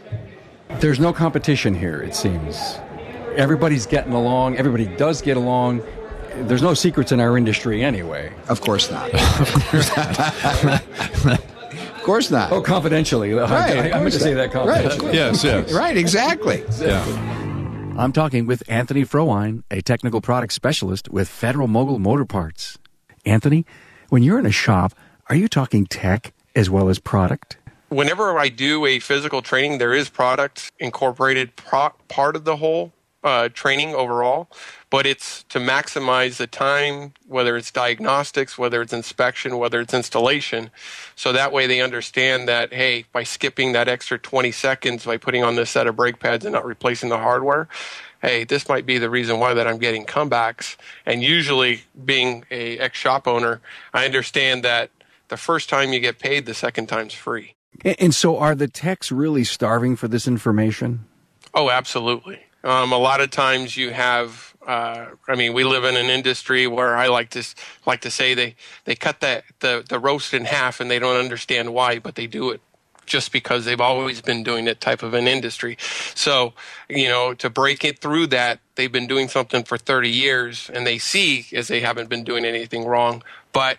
There's 0.80 0.98
no 0.98 1.12
competition 1.12 1.74
here, 1.74 2.00
it 2.02 2.14
seems. 2.14 2.78
Everybody's 3.36 3.86
getting 3.86 4.12
along, 4.12 4.56
everybody 4.56 4.86
does 4.96 5.20
get 5.20 5.36
along. 5.36 5.82
There's 6.36 6.62
no 6.62 6.74
secrets 6.74 7.12
in 7.12 7.20
our 7.20 7.36
industry 7.36 7.84
anyway. 7.84 8.32
Of 8.48 8.60
course 8.60 8.90
not. 8.90 9.10
of 9.14 9.64
course 9.70 9.96
not. 11.24 11.53
Of 12.04 12.06
course 12.06 12.30
not. 12.30 12.52
Oh, 12.52 12.61
confidentially. 12.61 13.32
Right, 13.32 13.50
I, 13.50 13.92
I 13.92 14.00
meant 14.00 14.12
to 14.12 14.20
say 14.20 14.34
that 14.34 14.52
confidentially. 14.52 15.06
Right, 15.06 15.14
yes, 15.14 15.42
yes. 15.42 15.73
Right, 15.73 15.96
exactly. 15.96 16.62
Yeah. 16.78 17.02
I'm 17.96 18.12
talking 18.12 18.44
with 18.44 18.62
Anthony 18.68 19.04
Frohwein, 19.04 19.62
a 19.70 19.80
technical 19.80 20.20
product 20.20 20.52
specialist 20.52 21.08
with 21.08 21.28
Federal 21.28 21.66
Mogul 21.68 21.99
Motor 21.99 22.26
Parts. 22.26 22.76
Anthony, 23.25 23.64
when 24.11 24.23
you're 24.23 24.38
in 24.38 24.44
a 24.44 24.50
shop, 24.50 24.92
are 25.30 25.37
you 25.37 25.49
talking 25.49 25.87
tech 25.87 26.34
as 26.54 26.68
well 26.68 26.90
as 26.90 26.99
product? 26.99 27.56
Whenever 27.88 28.37
I 28.37 28.49
do 28.49 28.84
a 28.84 28.99
physical 28.99 29.40
training, 29.40 29.78
there 29.78 29.94
is 29.94 30.11
product 30.11 30.73
incorporated 30.78 31.56
pro- 31.56 31.94
part 32.08 32.37
of 32.37 32.44
the 32.44 32.56
whole 32.56 32.92
uh, 33.25 33.49
training 33.49 33.95
overall, 33.95 34.49
but 34.90 35.07
it's 35.07 35.43
to 35.45 35.59
maximize 35.59 36.37
the 36.37 36.47
time, 36.47 37.14
whether 37.26 37.57
it's 37.57 37.71
diagnostics, 37.71 38.59
whether 38.59 38.83
it's 38.83 38.93
inspection, 38.93 39.57
whether 39.57 39.81
it's 39.81 39.95
installation. 39.95 40.71
So 41.16 41.33
that 41.33 41.50
way 41.50 41.66
they 41.66 41.81
understand 41.81 42.47
that, 42.49 42.73
hey, 42.73 43.07
by 43.12 43.23
skipping 43.23 43.73
that 43.73 43.88
extra 43.88 44.19
20 44.19 44.52
seconds 44.52 45.07
by 45.07 45.16
putting 45.16 45.43
on 45.43 45.57
this 45.57 45.71
set 45.71 45.87
of 45.87 45.97
brake 45.97 46.21
pads 46.21 46.45
and 46.45 46.52
not 46.52 46.66
replacing 46.66 47.09
the 47.09 47.19
hardware, 47.19 47.66
hey, 48.21 48.45
this 48.45 48.69
might 48.69 48.85
be 48.85 48.99
the 48.99 49.11
reason 49.11 49.40
why 49.40 49.54
that 49.54 49.66
I'm 49.66 49.78
getting 49.78 50.04
comebacks. 50.04 50.76
And 51.07 51.23
usually 51.23 51.85
being 52.04 52.45
a 52.50 52.78
ex 52.78 52.99
shop 52.99 53.26
owner, 53.26 53.62
I 53.95 54.04
understand 54.04 54.62
that 54.64 54.90
the 55.28 55.38
first 55.38 55.71
time 55.71 55.95
you 55.95 56.00
get 56.00 56.19
paid, 56.19 56.45
the 56.45 56.54
second 56.54 56.88
time's 56.88 57.14
free. 57.14 57.54
And 57.85 58.14
so 58.14 58.38
are 58.38 58.54
the 58.54 58.69
techs 58.69 59.11
really 59.11 59.45
starving 59.45 59.97
for 59.97 60.09
this 60.09 60.28
information? 60.28 61.07
Oh, 61.54 61.71
absolutely. 61.71 62.43
Um, 62.64 62.92
a 62.92 62.99
lot 62.99 63.21
of 63.21 63.30
times 63.30 63.76
you 63.76 63.90
have, 63.90 64.56
uh, 64.66 65.06
I 65.28 65.35
mean, 65.37 65.52
we 65.52 65.64
live 65.64 65.85
in 65.85 65.97
an 65.97 66.06
industry 66.06 66.66
where 66.66 66.97
I 66.97 67.09
like 67.09 67.30
to 67.30 67.44
like 67.87 68.00
to 68.00 68.11
say 68.11 68.33
they 68.33 68.56
they 68.87 68.94
cut 68.94 69.21
the, 69.21 69.42
the 69.61 69.85
the 69.87 69.99
roast 69.99 70.33
in 70.33 70.47
half 70.47 70.80
and 70.80 70.90
they 70.90 70.99
don't 70.99 71.16
understand 71.16 71.75
why, 71.75 71.99
but 71.99 72.14
they 72.14 72.26
do 72.26 72.50
it 72.50 72.62
just 73.06 73.33
because 73.33 73.66
they've 73.66 73.83
always 73.83 74.23
been 74.23 74.42
doing 74.42 74.64
that 74.64 74.80
type 74.80 75.02
of 75.02 75.12
an 75.12 75.28
industry. 75.28 75.76
So, 76.14 76.54
you 76.88 77.09
know, 77.09 77.35
to 77.35 77.50
break 77.50 77.85
it 77.85 77.99
through 77.99 78.28
that, 78.28 78.61
they've 78.76 78.90
been 78.90 79.06
doing 79.06 79.28
something 79.28 79.62
for 79.62 79.76
30 79.76 80.09
years 80.09 80.71
and 80.73 80.87
they 80.87 80.97
see 80.97 81.47
as 81.52 81.68
they 81.68 81.80
haven't 81.80 82.09
been 82.09 82.25
doing 82.25 82.47
anything 82.47 82.87
wrong, 82.87 83.23
but 83.52 83.78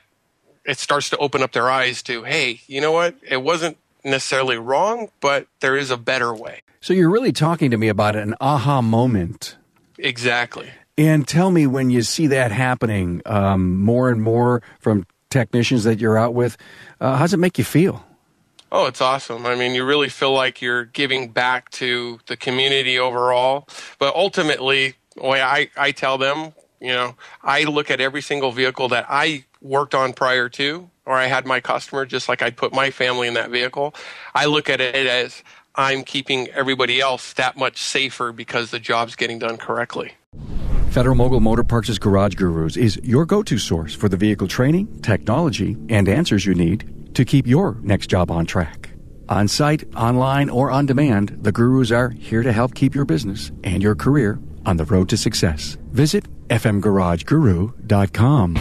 it 0.63 0.77
starts 0.77 1.10
to 1.12 1.18
open 1.18 1.42
up 1.42 1.54
their 1.54 1.70
eyes 1.70 2.04
to, 2.04 2.24
hey, 2.24 2.62
you 2.68 2.82
know 2.82 2.92
what? 2.92 3.15
It 3.27 3.42
wasn't 3.42 3.77
necessarily 4.04 4.58
wrong, 4.58 5.10
but 5.22 5.48
there 5.60 5.75
is 5.75 5.92
a 5.92 5.98
better 5.98 6.34
way. 6.34 6.62
So 6.86 6.94
you're 6.94 7.10
really 7.10 7.32
talking 7.32 7.72
to 7.72 7.77
me 7.77 7.88
about 7.88 8.15
an 8.15 8.36
aha 8.39 8.80
moment. 8.80 9.58
Exactly. 9.98 10.70
And 11.00 11.27
tell 11.27 11.50
me 11.50 11.65
when 11.65 11.89
you 11.89 12.04
see 12.04 12.27
that 12.27 12.51
happening 12.51 13.24
um, 13.25 13.82
more 13.82 14.12
and 14.12 14.22
more 14.22 14.62
from 14.82 15.08
technicians 15.32 15.84
that 15.86 16.00
you're 16.00 16.15
out 16.15 16.36
with, 16.36 16.58
uh, 17.01 17.15
how 17.15 17.24
does 17.24 17.34
it 17.34 17.38
make 17.38 17.58
you 17.58 17.63
feel? 17.63 18.06
Oh, 18.72 18.86
it's 18.86 19.01
awesome. 19.01 19.48
I 19.48 19.56
mean, 19.56 19.74
you 19.74 19.84
really 19.84 20.10
feel 20.10 20.32
like 20.32 20.62
you're 20.62 20.86
giving 20.86 21.32
back 21.32 21.72
to 21.72 22.20
the 22.27 22.38
community 22.38 23.00
overall. 23.00 23.68
But 23.98 24.13
ultimately, 24.13 24.94
the 25.15 25.24
way 25.24 25.42
I, 25.42 25.72
I 25.75 25.92
tell 25.92 26.20
them, 26.20 26.54
you 26.80 26.94
know, 26.94 27.15
I 27.42 27.63
look 27.63 27.89
at 27.89 28.00
every 28.00 28.22
single 28.22 28.51
vehicle 28.51 28.89
that 28.89 29.08
I 29.10 29.46
worked 29.60 29.96
on 29.96 30.13
prior 30.13 30.50
to, 30.50 30.88
or 31.08 31.13
I 31.13 31.25
had 31.25 31.48
my 31.48 31.62
customer, 31.62 32.06
just 32.06 32.30
like 32.30 32.44
I'd 32.44 32.58
put 32.58 32.75
my 32.75 32.92
family 32.92 33.27
in 33.27 33.34
that 33.34 33.50
vehicle. 33.50 33.96
I 34.36 34.46
look 34.46 34.70
at 34.70 34.82
it 34.82 34.96
as 34.96 35.42
I'm 35.77 36.03
keeping 36.03 36.48
everybody 36.50 37.00
else 37.00 37.34
that 37.34 37.58
much 37.58 37.77
safer 37.77 38.32
because 38.32 38.72
the 38.72 38.79
job's 38.79 39.15
getting 39.15 39.39
done 39.39 39.58
correctly. 39.58 40.13
Federal 40.89 41.15
Mogul 41.15 41.41
Motor 41.41 41.63
Parts' 41.63 41.98
Garage 41.98 42.36
Gurus 42.36 42.77
is 42.77 42.98
your 43.03 43.25
go 43.25 43.44
to 43.44 43.58
source 43.58 43.94
for 43.94 44.08
the 44.08 44.15
vehicle 44.15 44.48
training, 44.48 45.01
technology, 45.01 45.75
and 45.89 46.08
answers 46.08 46.46
you 46.46 46.55
need 46.55 47.13
to 47.15 47.25
keep 47.25 47.48
your 47.48 47.77
next 47.82 48.08
job 48.08 48.32
on 48.32 48.46
track. 48.46 48.91
On 49.27 49.48
site, 49.48 49.84
online, 49.96 50.50
or 50.50 50.70
on 50.72 50.86
demand, 50.86 51.38
the 51.41 51.51
Gurus 51.51 51.91
are 51.91 52.12
here 52.12 52.44
to 52.44 52.53
help 52.53 52.75
keep 52.75 52.96
your 52.96 53.05
business 53.05 53.51
and 53.63 53.82
your 53.82 53.96
career 53.96 54.39
on 54.65 54.77
the 54.77 54.86
road 54.86 55.10
to 55.10 55.17
success. 55.17 55.77
Visit 55.91 56.25
fmgarageguru.com. 56.50 58.55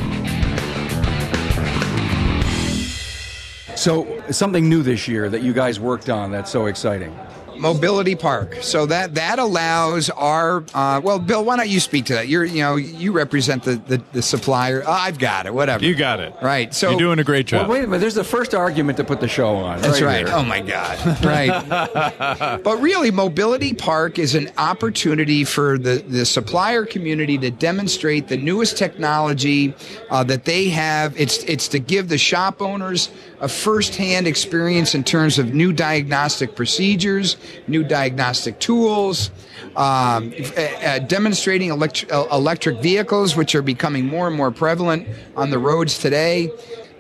So, 3.76 4.13
something 4.30 4.68
new 4.68 4.82
this 4.82 5.06
year 5.06 5.28
that 5.28 5.42
you 5.42 5.52
guys 5.52 5.78
worked 5.78 6.08
on 6.08 6.30
that's 6.30 6.50
so 6.50 6.66
exciting. 6.66 7.16
Mobility 7.56 8.14
Park. 8.14 8.56
So 8.60 8.86
that 8.86 9.14
that 9.14 9.38
allows 9.38 10.10
our 10.10 10.64
uh, 10.74 11.00
well, 11.02 11.18
Bill. 11.18 11.44
Why 11.44 11.56
don't 11.56 11.68
you 11.68 11.80
speak 11.80 12.06
to 12.06 12.14
that? 12.14 12.28
You're 12.28 12.44
you 12.44 12.62
know 12.62 12.76
you 12.76 13.12
represent 13.12 13.62
the 13.62 13.76
the, 13.76 14.02
the 14.12 14.22
supplier. 14.22 14.82
Oh, 14.86 14.92
I've 14.92 15.18
got 15.18 15.46
it. 15.46 15.54
Whatever. 15.54 15.84
You 15.84 15.94
got 15.94 16.20
it. 16.20 16.34
Right. 16.42 16.74
So 16.74 16.90
you're 16.90 16.98
doing 16.98 17.18
a 17.18 17.24
great 17.24 17.46
job. 17.46 17.62
Well, 17.62 17.78
wait 17.78 17.84
a 17.84 17.86
minute. 17.86 18.00
There's 18.00 18.14
the 18.14 18.24
first 18.24 18.54
argument 18.54 18.98
to 18.98 19.04
put 19.04 19.20
the 19.20 19.28
show 19.28 19.56
on. 19.56 19.80
That's 19.80 20.00
right. 20.00 20.26
here. 20.26 20.34
Oh 20.34 20.44
my 20.44 20.60
God. 20.60 21.24
Right. 21.24 22.60
but 22.62 22.80
really, 22.80 23.10
Mobility 23.10 23.74
Park 23.74 24.18
is 24.18 24.34
an 24.34 24.50
opportunity 24.58 25.44
for 25.44 25.78
the 25.78 26.04
the 26.06 26.24
supplier 26.24 26.84
community 26.84 27.38
to 27.38 27.50
demonstrate 27.50 28.28
the 28.28 28.36
newest 28.36 28.76
technology 28.76 29.74
uh, 30.10 30.24
that 30.24 30.44
they 30.44 30.68
have. 30.68 31.18
It's 31.18 31.38
it's 31.44 31.68
to 31.68 31.78
give 31.78 32.08
the 32.08 32.18
shop 32.18 32.60
owners 32.60 33.10
a 33.40 33.48
firsthand 33.48 34.26
experience 34.26 34.94
in 34.94 35.04
terms 35.04 35.38
of 35.38 35.54
new 35.54 35.72
diagnostic 35.72 36.54
procedures, 36.56 37.36
new 37.66 37.82
diagnostic 37.84 38.58
tools, 38.58 39.30
um, 39.76 40.32
uh, 40.56 40.98
demonstrating 41.00 41.70
elect- 41.70 42.04
uh, 42.10 42.26
electric 42.32 42.80
vehicles, 42.80 43.36
which 43.36 43.54
are 43.54 43.62
becoming 43.62 44.06
more 44.06 44.26
and 44.26 44.36
more 44.36 44.50
prevalent 44.50 45.08
on 45.36 45.50
the 45.50 45.58
roads 45.58 45.98
today. 45.98 46.50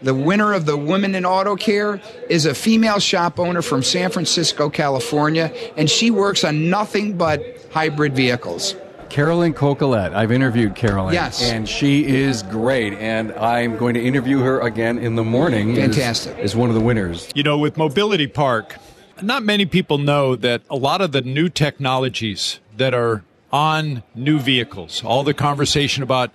The 0.02 0.14
winner 0.14 0.52
of 0.52 0.66
the 0.66 0.76
Women 0.76 1.14
in 1.14 1.24
Auto 1.24 1.56
Care 1.56 2.00
is 2.28 2.44
a 2.44 2.54
female 2.54 2.98
shop 2.98 3.38
owner 3.40 3.62
from 3.62 3.82
San 3.82 4.10
Francisco, 4.10 4.68
California, 4.68 5.50
and 5.78 5.88
she 5.88 6.10
works 6.10 6.44
on 6.44 6.68
nothing 6.68 7.16
but 7.16 7.42
hybrid 7.72 8.14
vehicles. 8.14 8.74
Carolyn 9.08 9.54
Coquillette. 9.54 10.12
I've 10.12 10.32
interviewed 10.32 10.74
Carolyn. 10.74 11.14
Yes. 11.14 11.40
And 11.42 11.68
she 11.68 12.04
is 12.04 12.42
great. 12.42 12.94
And 12.94 13.32
I'm 13.34 13.76
going 13.76 13.94
to 13.94 14.02
interview 14.02 14.40
her 14.40 14.58
again 14.60 14.98
in 14.98 15.14
the 15.14 15.22
morning. 15.22 15.70
as- 15.78 15.94
Fantastic. 15.94 16.36
As, 16.38 16.56
one 16.56 16.68
of 16.68 16.74
the 16.74 16.80
winners. 16.80 17.28
You 17.34 17.44
know, 17.44 17.56
with 17.56 17.76
Mobility 17.76 18.26
Park, 18.26 18.76
not 19.22 19.42
many 19.42 19.66
people 19.66 19.98
know 19.98 20.36
that 20.36 20.62
a 20.70 20.76
lot 20.76 21.00
of 21.00 21.12
the 21.12 21.22
new 21.22 21.48
technologies 21.48 22.60
that 22.76 22.94
are 22.94 23.22
on 23.52 24.02
new 24.14 24.38
vehicles, 24.38 25.04
all 25.04 25.22
the 25.22 25.34
conversation 25.34 26.02
about 26.02 26.32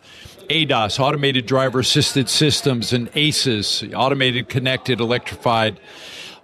ADAS, 0.49 0.99
automated 0.99 1.45
driver 1.45 1.81
assisted 1.81 2.29
systems, 2.29 2.93
and 2.93 3.09
ACEs, 3.13 3.83
automated, 3.93 4.47
connected, 4.47 4.99
electrified, 4.99 5.79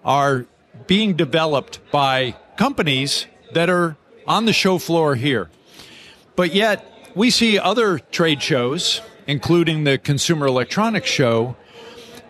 are 0.04 0.46
being 0.86 1.13
developed 1.15 1.80
by 1.92 2.36
companies 2.58 3.25
that 3.54 3.70
are 3.70 3.96
on 4.27 4.46
the 4.46 4.54
show 4.54 4.77
floor 4.77 5.15
here. 5.15 5.50
But 6.36 6.54
yet, 6.54 6.86
we 7.15 7.30
see 7.30 7.58
other 7.58 8.00
trade 8.00 8.42
shows, 8.42 9.01
including 9.27 9.86
the 9.86 9.98
Consumer 9.98 10.48
Electronics 10.48 11.10
Show, 11.10 11.56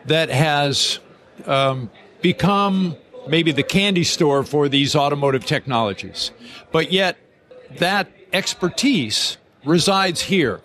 that 0.05 0.29
has 0.29 1.00
um, 1.47 1.89
become 2.21 2.95
maybe 3.27 3.51
the 3.51 3.63
candy 3.63 4.03
store 4.03 4.44
for 4.44 4.70
these 4.70 4.96
automotive 4.96 5.46
technologies. 5.46 6.32
But 6.72 6.91
yet, 6.91 7.17
that 7.77 8.10
expertise 8.32 9.38
resides 9.63 10.22
here. 10.22 10.62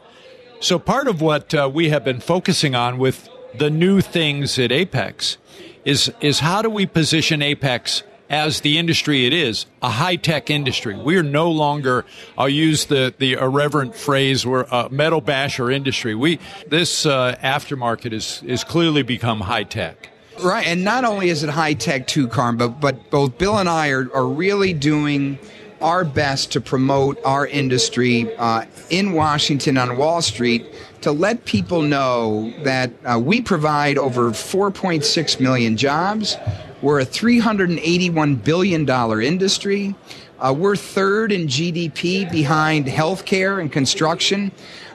So, 0.60 0.78
part 0.78 1.08
of 1.08 1.20
what 1.20 1.54
uh, 1.54 1.70
we 1.72 1.88
have 1.88 2.04
been 2.04 2.20
focusing 2.20 2.74
on 2.74 2.98
with 2.98 3.28
the 3.54 3.70
new 3.70 4.00
things 4.00 4.58
at 4.58 4.70
AAPEX 4.70 5.36
is, 5.84 6.12
is 6.20 6.40
how 6.40 6.62
do 6.62 6.70
we 6.70 6.86
position 6.86 7.40
AAPEX 7.40 8.02
as 8.30 8.60
the 8.60 8.78
industry 8.78 9.26
it 9.26 9.32
is, 9.32 9.66
a 9.82 9.90
high 9.90 10.14
tech 10.14 10.50
industry. 10.50 10.96
We 10.96 11.16
are 11.16 11.22
no 11.22 11.50
longer, 11.50 12.06
I'll 12.38 12.48
use 12.48 12.86
the, 12.86 13.12
the 13.18 13.32
irreverent 13.32 13.96
phrase, 13.96 14.46
we're 14.46 14.66
a 14.70 14.88
metal 14.88 15.20
basher 15.20 15.68
industry. 15.68 16.14
We, 16.14 16.38
this 16.68 17.04
uh, 17.04 17.36
aftermarket 17.42 18.12
is, 18.12 18.40
is 18.46 18.62
clearly 18.62 19.02
become 19.02 19.40
high 19.40 19.64
tech. 19.64 20.10
Right, 20.42 20.66
and 20.66 20.84
not 20.84 21.04
only 21.04 21.28
is 21.28 21.42
it 21.42 21.50
high 21.50 21.74
tech 21.74 22.06
too, 22.06 22.28
Carm, 22.28 22.56
but 22.56 22.80
but 22.80 23.10
both 23.10 23.36
Bill 23.38 23.58
and 23.58 23.68
I 23.68 23.90
are, 23.90 24.12
are 24.14 24.26
really 24.26 24.72
doing 24.72 25.38
our 25.80 26.04
best 26.04 26.52
to 26.52 26.60
promote 26.60 27.18
our 27.24 27.46
industry 27.46 28.34
uh, 28.36 28.64
in 28.90 29.12
Washington 29.12 29.78
on 29.78 29.96
Wall 29.96 30.20
Street 30.22 30.66
to 31.00 31.12
let 31.12 31.44
people 31.44 31.82
know 31.82 32.52
that 32.62 32.90
uh, 33.04 33.18
we 33.18 33.40
provide 33.40 33.96
over 33.96 34.30
4.6 34.30 35.40
million 35.40 35.76
jobs. 35.76 36.36
We're 36.82 37.00
a 37.00 37.06
$381 37.06 38.44
billion 38.44 39.22
industry. 39.22 39.94
Uh, 40.38 40.54
we're 40.56 40.76
third 40.76 41.32
in 41.32 41.46
GDP 41.46 42.30
behind 42.30 42.86
healthcare 42.86 43.60
and 43.60 43.70
construction. 43.70 44.52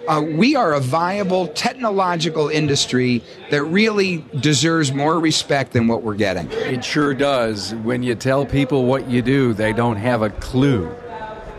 Uh, 0.08 0.22
we 0.22 0.56
are 0.56 0.74
a 0.74 0.80
viable 0.80 1.48
technological 1.48 2.48
industry 2.50 3.24
that 3.50 3.64
really 3.64 4.24
deserves 4.40 4.94
more 4.94 5.20
respect 5.20 5.74
than 5.74 5.88
what 5.88 6.04
we're 6.04 6.16
getting. 6.16 6.52
It 6.52 6.86
sure 6.86 7.14
does. 7.14 7.74
When 7.76 8.04
you 8.04 8.16
tell 8.16 8.46
people 8.46 8.86
what 8.86 9.10
you 9.10 9.22
do, 9.22 9.54
they 9.54 9.74
don't 9.74 9.98
have 9.98 10.22
a 10.22 10.30
clue 10.30 10.94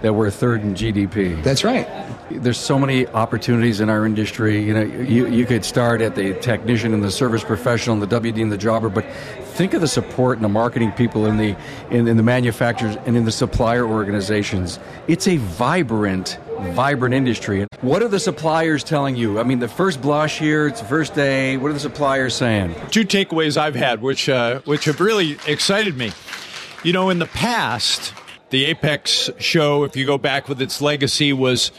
that 0.02 0.12
we're 0.12 0.30
third 0.30 0.62
in 0.62 0.74
GDP. 0.74 1.42
That's 1.42 1.64
right. 1.64 1.88
There's 2.30 2.58
so 2.58 2.78
many 2.78 3.06
opportunities 3.08 3.80
in 3.80 3.88
our 3.88 4.04
industry. 4.04 4.62
You 4.62 4.74
know, 4.74 4.82
you, 4.82 5.26
you 5.28 5.46
could 5.46 5.64
start 5.64 6.00
at 6.00 6.14
the 6.14 6.34
technician 6.34 6.92
and 6.92 7.02
the 7.02 7.10
service 7.10 7.42
professional 7.42 7.94
and 7.94 8.02
the 8.02 8.20
WD 8.20 8.42
and 8.42 8.52
the 8.52 8.58
jobber, 8.58 8.88
but 8.88 9.04
think 9.56 9.74
of 9.74 9.80
the 9.80 9.88
support 9.88 10.36
and 10.36 10.44
the 10.44 10.48
marketing 10.48 10.92
people 10.92 11.26
in 11.26 11.36
the 11.36 11.56
in, 11.90 12.06
in 12.06 12.16
the 12.16 12.22
manufacturers 12.22 12.96
and 13.06 13.16
in 13.16 13.24
the 13.24 13.32
supplier 13.32 13.86
organizations. 13.86 14.78
It's 15.08 15.26
a 15.26 15.38
vibrant, 15.38 16.38
vibrant 16.74 17.14
industry. 17.14 17.66
What 17.80 18.02
are 18.02 18.08
the 18.08 18.20
suppliers 18.20 18.84
telling 18.84 19.16
you? 19.16 19.38
I 19.38 19.42
mean, 19.42 19.58
the 19.58 19.68
first 19.68 20.00
blush 20.00 20.38
here, 20.38 20.66
it's 20.66 20.80
the 20.80 20.86
first 20.86 21.14
day. 21.14 21.56
What 21.56 21.70
are 21.70 21.74
the 21.74 21.80
suppliers 21.80 22.34
saying? 22.34 22.74
Two 22.90 23.04
takeaways 23.04 23.56
I've 23.56 23.74
had, 23.74 24.02
which 24.02 24.28
uh, 24.28 24.60
which 24.64 24.84
have 24.86 25.00
really 25.00 25.36
excited 25.46 25.96
me. 25.96 26.12
You 26.82 26.92
know, 26.92 27.10
in 27.10 27.18
the 27.18 27.26
past, 27.26 28.14
the 28.50 28.74
AAPEX 28.74 29.40
show, 29.40 29.84
if 29.84 29.96
you 29.96 30.06
go 30.06 30.18
back 30.18 30.48
with 30.48 30.62
its 30.62 30.80
legacy, 30.80 31.32
was 31.32 31.72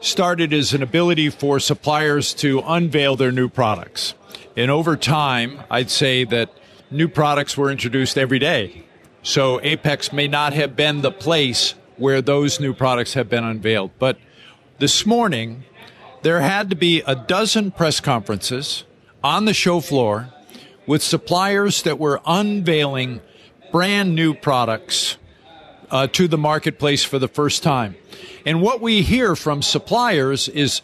started 0.00 0.52
as 0.52 0.72
an 0.72 0.82
ability 0.82 1.30
for 1.30 1.60
suppliers 1.60 2.34
to 2.34 2.62
unveil 2.66 3.16
their 3.16 3.32
new 3.32 3.48
products. 3.48 4.14
And 4.56 4.70
over 4.70 4.96
time, 4.96 5.62
I'd 5.70 5.90
say 5.90 6.24
that 6.24 6.50
new 6.90 7.08
products 7.08 7.56
were 7.56 7.70
introduced 7.70 8.18
every 8.18 8.38
day. 8.38 8.84
So 9.22 9.58
AAPEX 9.60 10.12
may 10.12 10.26
not 10.26 10.54
have 10.54 10.74
been 10.74 11.02
the 11.02 11.12
place 11.12 11.74
where 12.00 12.20
those 12.20 12.58
new 12.58 12.74
products 12.74 13.14
have 13.14 13.28
been 13.28 13.44
unveiled. 13.44 13.90
But 13.98 14.18
this 14.78 15.06
morning, 15.06 15.64
there 16.22 16.40
had 16.40 16.70
to 16.70 16.76
be 16.76 17.02
a 17.06 17.14
dozen 17.14 17.70
press 17.70 18.00
conferences 18.00 18.84
on 19.22 19.44
the 19.44 19.54
show 19.54 19.80
floor 19.80 20.30
with 20.86 21.02
suppliers 21.02 21.82
that 21.82 21.98
were 21.98 22.20
unveiling 22.26 23.20
brand 23.70 24.14
new 24.14 24.34
products 24.34 25.18
uh, 25.90 26.06
to 26.08 26.26
the 26.26 26.38
marketplace 26.38 27.04
for 27.04 27.18
the 27.18 27.28
first 27.28 27.62
time. 27.62 27.94
And 28.46 28.62
what 28.62 28.80
we 28.80 29.02
hear 29.02 29.36
from 29.36 29.62
suppliers 29.62 30.48
is 30.48 30.82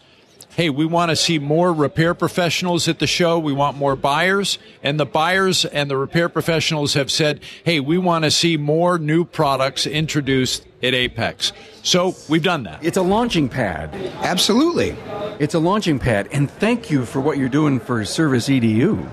hey, 0.57 0.71
we 0.71 0.87
want 0.87 1.11
to 1.11 1.17
see 1.17 1.39
more 1.39 1.71
repair 1.71 2.15
professionals 2.15 2.89
at 2.89 2.99
the 2.99 3.07
show. 3.07 3.39
We 3.39 3.53
want 3.53 3.77
more 3.77 3.95
buyers. 3.95 4.59
And 4.83 4.99
the 4.99 5.05
buyers 5.05 5.67
and 5.67 5.91
the 5.91 5.99
repair 5.99 6.31
professionals 6.31 6.95
have 6.95 7.11
said, 7.11 7.41
hey, 7.63 7.79
we 7.79 7.99
want 7.99 8.25
to 8.25 8.31
see 8.31 8.57
more 8.57 8.99
new 8.99 9.27
products 9.27 9.87
introduced 9.87 10.65
at 10.83 10.95
AAPEX. 10.95 11.53
So 11.83 12.17
we've 12.31 12.43
done 12.43 12.63
that. 12.63 12.83
It's 12.83 12.97
a 12.97 13.03
launching 13.03 13.51
pad. 13.51 13.95
Absolutely. 14.23 14.97
It's 15.39 15.55
a 15.55 15.59
launching 15.59 15.99
pad. 15.99 16.29
And 16.33 16.51
thank 16.51 16.91
you 16.91 17.05
for 17.05 17.21
what 17.21 17.37
you're 17.37 17.51
doing 17.51 17.79
for 17.79 18.03
Service 18.07 18.49
EDU. 18.49 19.11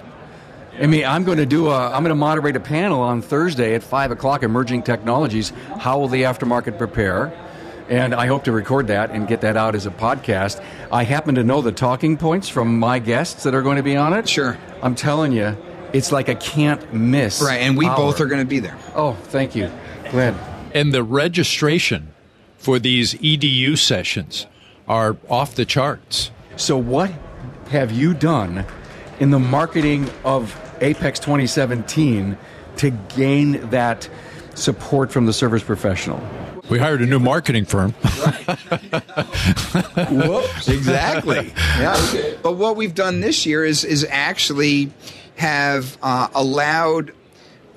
I 0.80 0.88
mean, 0.88 1.04
I'm 1.06 1.26
going 1.26 1.40
to 1.40 1.46
do 1.46 1.68
a, 1.68 1.88
I'm 1.92 2.04
going 2.04 2.10
to 2.10 2.16
moderate 2.16 2.56
a 2.56 2.62
panel 2.62 3.02
on 3.02 3.22
Thursday 3.22 3.76
at 3.76 3.84
5 3.84 4.12
o'clock, 4.12 4.44
Emerging 4.44 4.84
Technologies. 4.84 5.52
How 5.78 6.00
will 6.00 6.08
the 6.08 6.24
aftermarket 6.24 6.78
prepare? 6.78 7.34
And 7.94 8.16
I 8.16 8.26
hope 8.26 8.46
to 8.46 8.52
record 8.52 8.88
that 8.88 9.12
and 9.12 9.28
get 9.28 9.42
that 9.42 9.56
out 9.56 9.76
as 9.76 9.86
a 9.86 9.92
podcast. 9.92 10.60
I 10.92 11.04
happen 11.04 11.36
to 11.36 11.44
know 11.44 11.62
the 11.62 11.72
talking 11.72 12.18
points 12.18 12.50
from 12.50 12.80
my 12.80 12.98
guests 12.98 13.44
that 13.44 13.54
are 13.54 13.62
going 13.62 13.78
to 13.78 13.84
be 13.84 13.96
on 13.96 14.14
it. 14.14 14.28
Sure. 14.28 14.58
I'm 14.82 14.96
telling 14.96 15.32
you, 15.32 15.56
it's 15.94 16.12
like 16.12 16.28
a 16.28 16.34
can't 16.34 16.92
miss. 16.92 17.40
Right, 17.40 17.62
and 17.62 17.78
we 17.78 17.86
hour. 17.86 17.96
both 17.96 18.20
are 18.20 18.26
going 18.26 18.42
to 18.42 18.48
be 18.48 18.58
there. 18.58 18.76
Oh, 18.96 19.14
thank 19.14 19.56
you. 19.56 19.70
Glad. 20.10 20.34
And 20.74 20.92
the 20.92 21.04
registration 21.04 22.12
for 22.58 22.80
these 22.80 23.14
EDU 23.14 23.78
sessions 23.78 24.48
are 24.88 25.16
off 25.30 25.54
the 25.54 25.64
charts. 25.64 26.32
So, 26.56 26.76
what 26.80 27.12
have 27.70 27.92
you 27.92 28.16
done 28.16 28.66
in 29.20 29.30
the 29.30 29.40
marketing 29.40 30.10
of 30.26 30.60
AAPEX 30.80 31.20
2017 31.20 32.40
to 32.78 32.90
gain 33.16 33.70
that 33.70 34.10
support 34.56 35.12
from 35.12 35.28
the 35.28 35.34
service 35.34 35.62
professional? 35.62 36.20
We 36.74 36.80
hired 36.80 37.04
a 37.04 37.06
new 37.06 37.20
marketing 37.20 37.66
firm. 37.66 37.92
Whoops. 40.10 40.68
Exactly. 40.68 41.54
yeah. 41.56 41.96
But 42.42 42.54
what 42.54 42.76
we've 42.76 42.96
done 42.96 43.20
this 43.20 43.46
year 43.46 43.64
is 43.64 43.84
is 43.84 44.08
actually 44.10 44.92
have 45.36 46.00
uh, 46.02 46.30
allowed 46.34 47.14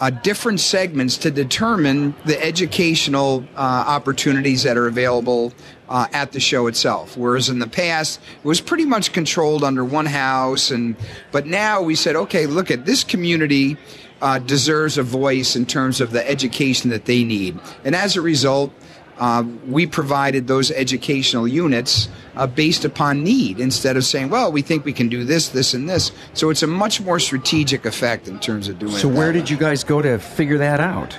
uh, 0.01 0.09
different 0.09 0.61
segments 0.61 1.19
to 1.19 1.31
determine 1.31 2.15
the 2.25 2.43
educational 2.43 3.45
uh, 3.55 3.85
opportunities 3.87 4.63
that 4.63 4.79
are 4.79 4.87
available 4.87 5.53
uh, 5.91 6.07
at 6.15 6.33
the 6.33 6.41
show 6.41 6.67
itself. 6.67 7.19
Whereas 7.19 7.51
in 7.51 7.59
the 7.59 7.69
past, 7.69 8.19
it 8.43 8.49
was 8.49 8.63
pretty 8.63 8.87
much 8.87 9.13
controlled 9.13 9.63
under 9.63 9.85
one 9.85 10.07
house, 10.07 10.71
and 10.71 10.97
but 11.33 11.45
now 11.45 11.83
we 11.83 11.97
said, 11.97 12.17
okay, 12.17 12.47
look 12.47 12.71
at 12.71 12.87
this 12.87 13.05
community 13.05 13.77
uh, 14.23 14.39
deserves 14.39 14.97
a 14.97 15.03
voice 15.03 15.55
in 15.55 15.67
terms 15.67 16.01
of 16.01 16.13
the 16.13 16.27
education 16.27 16.89
that 16.89 17.05
they 17.05 17.25
need. 17.25 17.59
And 17.85 17.95
as 17.95 18.17
a 18.17 18.23
result, 18.23 18.73
uh, 19.19 19.45
we 19.67 19.87
provided 19.87 20.47
those 20.47 20.71
educational 20.71 21.49
units 21.49 22.09
uh, 22.37 22.47
based 22.47 22.85
upon 22.85 23.25
need 23.25 23.61
instead 23.61 23.97
of 23.97 24.05
saying, 24.05 24.29
well, 24.29 24.53
we 24.53 24.63
think 24.63 24.85
we 24.85 24.93
can 24.93 25.09
do 25.09 25.25
this, 25.25 25.49
this, 25.49 25.75
and 25.75 25.89
this. 25.89 26.13
So 26.35 26.51
it's 26.51 26.63
a 26.63 26.67
much 26.67 27.01
more 27.01 27.19
strategic 27.19 27.87
effect 27.87 28.29
in 28.29 28.39
terms 28.39 28.69
of 28.69 28.79
doing 28.79 28.93
So, 28.93 29.09
where 29.09 29.33
did 29.33 29.49
you 29.49 29.57
guys 29.57 29.85
go 29.85 30.03
to 30.03 30.19
figure 30.19 30.59
that 30.59 30.81
out? 30.81 31.17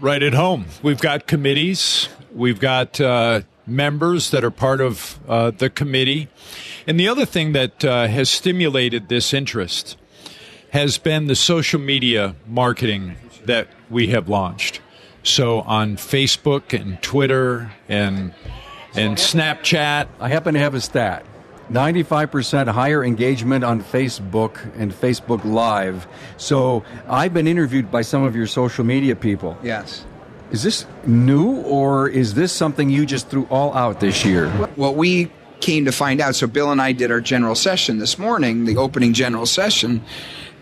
Right 0.00 0.22
at 0.22 0.34
home. 0.34 0.66
We've 0.82 1.00
got 1.00 1.26
committees, 1.26 2.08
we've 2.34 2.58
got 2.58 3.00
uh, 3.00 3.42
members 3.66 4.30
that 4.30 4.42
are 4.42 4.50
part 4.50 4.80
of 4.80 5.18
uh, 5.28 5.52
the 5.52 5.70
committee. 5.70 6.28
And 6.86 6.98
the 6.98 7.08
other 7.08 7.26
thing 7.26 7.52
that 7.52 7.84
uh, 7.84 8.08
has 8.08 8.28
stimulated 8.28 9.08
this 9.08 9.32
interest 9.32 9.96
has 10.70 10.98
been 10.98 11.26
the 11.26 11.34
social 11.34 11.80
media 11.80 12.34
marketing 12.46 13.16
that 13.44 13.68
we 13.88 14.08
have 14.08 14.28
launched. 14.28 14.80
So 15.22 15.60
on 15.60 15.96
Facebook 15.96 16.78
and 16.78 17.00
Twitter 17.02 17.72
and 17.88 18.32
and 18.94 19.16
Snapchat. 19.16 20.08
I 20.18 20.28
happen 20.28 20.54
to 20.54 20.60
have 20.60 20.74
a 20.74 20.80
stat. 20.80 21.24
95% 21.70 22.66
higher 22.68 23.04
engagement 23.04 23.62
on 23.62 23.80
Facebook 23.80 24.58
and 24.76 24.92
Facebook 24.92 25.44
Live. 25.44 26.08
So 26.36 26.82
I've 27.08 27.32
been 27.32 27.46
interviewed 27.46 27.90
by 27.90 28.02
some 28.02 28.24
of 28.24 28.34
your 28.34 28.48
social 28.48 28.84
media 28.84 29.14
people. 29.14 29.56
Yes. 29.62 30.04
Is 30.50 30.64
this 30.64 30.84
new 31.06 31.60
or 31.60 32.08
is 32.08 32.34
this 32.34 32.52
something 32.52 32.90
you 32.90 33.06
just 33.06 33.28
threw 33.28 33.46
all 33.50 33.72
out 33.74 34.00
this 34.00 34.24
year? 34.24 34.50
What 34.74 34.96
we 34.96 35.30
came 35.60 35.84
to 35.84 35.92
find 35.92 36.20
out, 36.20 36.34
so 36.34 36.48
Bill 36.48 36.72
and 36.72 36.82
I 36.82 36.90
did 36.90 37.12
our 37.12 37.20
general 37.20 37.54
session 37.54 37.98
this 37.98 38.18
morning, 38.18 38.64
the 38.64 38.76
opening 38.76 39.12
general 39.12 39.46
session, 39.46 40.02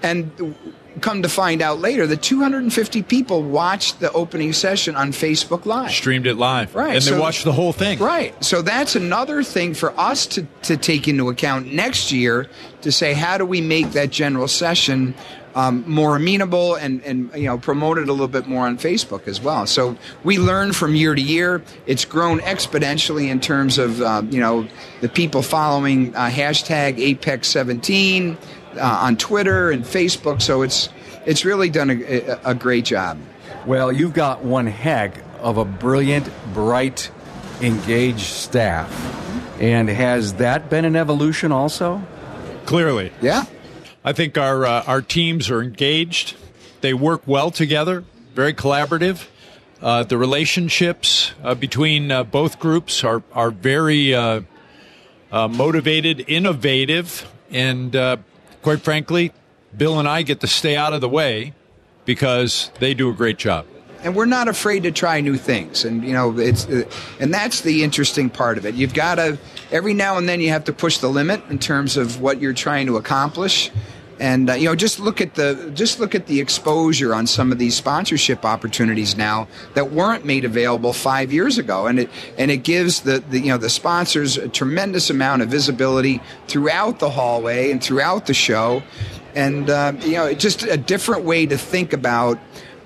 and 0.03 0.55
come 0.99 1.23
to 1.23 1.29
find 1.29 1.63
out 1.63 1.81
later 1.81 2.07
that 2.07 2.23
250 2.23 3.03
people 3.03 3.43
watched 3.43 4.01
the 4.01 4.13
opening 4.13 4.53
session 4.53 4.97
on 4.97 5.13
Facebook 5.13 5.67
Live. 5.67 5.91
Streamed 5.91 6.27
it 6.27 6.37
live. 6.37 6.75
Right. 6.75 6.95
And 6.95 7.03
so, 7.03 7.15
they 7.15 7.21
watched 7.21 7.45
the 7.45 7.53
whole 7.53 7.73
thing. 7.73 7.99
Right. 7.99 8.33
So 8.45 8.63
that's 8.63 8.97
another 8.97 9.43
thing 9.43 9.75
for 9.75 9.99
us 9.99 10.27
to, 10.29 10.47
to 10.63 10.77
take 10.77 11.09
into 11.09 11.29
account 11.29 11.73
next 11.73 12.13
year 12.13 12.49
to 12.83 12.93
say, 12.93 13.13
how 13.13 13.39
do 13.39 13.45
we 13.45 13.61
make 13.61 13.93
that 13.93 14.11
general 14.11 14.49
session 14.49 15.15
um, 15.55 15.83
more 15.91 16.15
amenable 16.15 16.77
and, 16.77 17.03
and 17.03 17.33
you 17.35 17.47
know 17.47 17.59
promote 17.59 17.99
it 17.99 18.09
a 18.09 18.13
little 18.13 18.29
bit 18.29 18.47
more 18.47 18.67
on 18.67 18.79
Facebook 18.79 19.27
as 19.27 19.41
well. 19.41 19.67
So 19.67 19.97
we 20.23 20.39
learn 20.39 20.73
from 20.73 20.95
year 20.95 21.17
to 21.17 21.21
year. 21.21 21.63
It's 21.87 22.05
grown 22.05 22.39
exponentially 22.41 23.29
in 23.29 23.41
terms 23.41 23.77
of 23.77 24.01
uh, 24.01 24.23
you 24.31 24.39
know 24.39 24.69
the 25.01 25.09
people 25.09 25.43
following 25.43 26.15
uh, 26.15 26.29
hashtag 26.31 26.99
AAPEX 26.99 27.45
17 27.47 28.39
uh, 28.77 29.01
on 29.03 29.17
Twitter 29.17 29.71
and 29.71 29.85
Facebook. 29.85 30.43
So 30.43 30.63
it's 30.63 30.89
it's 31.27 31.45
really 31.45 31.71
done 31.71 31.91
a, 31.91 32.39
a 32.45 32.55
great 32.55 32.85
job. 32.85 33.19
Well, 33.67 33.93
you've 33.93 34.15
got 34.15 34.45
one 34.45 34.67
heck 34.67 35.23
of 35.41 35.59
a 35.59 35.65
brilliant, 35.65 36.31
bright, 36.55 37.11
engaged 37.61 38.21
staff. 38.21 38.91
And 39.61 39.89
has 39.89 40.35
that 40.35 40.71
been 40.71 40.85
an 40.85 40.97
evolution 40.97 41.53
also? 41.53 42.03
Clearly. 42.65 43.13
Yeah. 43.21 43.45
I 44.05 44.13
think 44.13 44.39
our 44.39 44.65
uh, 44.65 44.85
our 44.87 45.03
teams 45.03 45.51
are 45.51 45.63
engaged. 45.63 46.37
They 46.81 46.95
work 46.95 47.23
well 47.27 47.51
together, 47.51 48.05
very 48.35 48.55
collaborative. 48.55 49.27
Uh, 49.83 50.03
the 50.05 50.17
relationships 50.17 51.33
uh, 51.43 51.55
between 51.55 52.11
uh, 52.11 52.25
both 52.25 52.59
groups 52.59 53.05
are 53.05 53.23
are 53.33 53.51
very 53.51 54.15
uh, 54.15 54.43
uh, 55.31 55.49
motivated, 55.49 56.25
innovative, 56.29 57.31
and 57.51 57.95
quite 58.69 58.83
frankly, 58.83 59.33
Bill 59.75 59.99
and 59.99 60.07
I 60.07 60.21
get 60.21 60.41
to 60.41 60.47
stay 60.47 60.77
out 60.77 60.93
of 60.93 61.01
the 61.01 61.09
way 61.09 61.55
because 62.05 62.71
they 62.81 62.93
do 62.93 63.09
a 63.09 63.15
great 63.15 63.39
job. 63.39 63.65
And 64.03 64.15
we're 64.15 64.27
not 64.27 64.47
afraid 64.47 64.83
to 64.83 64.93
try 64.93 65.23
new 65.23 65.39
things, 65.39 65.87
and 65.87 66.05
you 66.05 66.13
know 66.13 66.39
it's, 66.39 66.69
uh, 66.69 66.83
and 67.19 67.33
that's 67.33 67.63
the 67.63 67.83
interesting 67.83 68.29
part 68.29 68.59
of 68.59 68.67
it. 68.67 68.75
You've 68.75 68.93
got 68.93 69.15
to 69.15 69.39
every 69.73 69.95
now 69.95 70.19
and 70.19 70.29
then 70.29 70.43
you 70.43 70.51
have 70.51 70.65
to 70.65 70.75
push 70.75 70.99
the 70.99 71.09
limit 71.09 71.41
in 71.49 71.59
terms 71.59 71.97
of 71.97 72.21
what 72.21 72.43
you're 72.43 72.53
trying 72.53 72.85
to 72.89 72.99
accomplish. 72.99 73.71
And 74.21 74.51
uh, 74.51 74.55
you 74.55 74.65
know 74.65 74.75
just 74.75 74.99
look 74.99 75.21
at 75.21 75.35
the 75.35 75.71
just 75.75 76.01
look 76.01 76.15
at 76.15 76.27
the 76.27 76.41
exposure 76.41 77.15
on 77.15 77.27
some 77.27 77.53
of 77.53 77.59
these 77.59 77.75
sponsorship 77.77 78.45
opportunities 78.45 79.17
now 79.17 79.47
that 79.75 79.93
weren't 79.93 80.25
made 80.25 80.45
available 80.45 80.93
five 80.93 81.33
years 81.33 81.59
ago 81.59 81.87
and 81.87 82.01
it 82.01 82.11
and 82.37 82.51
it 82.51 82.59
gives 82.59 83.03
the, 83.03 83.21
the 83.31 83.41
you 83.41 83.49
know 83.49 83.59
the 83.59 83.71
sponsors 83.71 84.37
a 84.37 84.49
tremendous 84.49 85.11
amount 85.11 85.43
of 85.43 85.49
visibility 85.49 86.21
throughout 86.47 86.99
the 86.99 87.11
hallway 87.11 87.71
and 87.71 87.83
throughout 87.83 88.27
the 88.27 88.35
show 88.35 88.83
and 89.35 89.71
uh, 89.71 89.93
you 90.01 90.13
know 90.13 90.33
just 90.35 90.63
a 90.65 90.77
different 90.77 91.25
way 91.25 91.47
to 91.47 91.57
think 91.57 91.93
about 91.93 92.39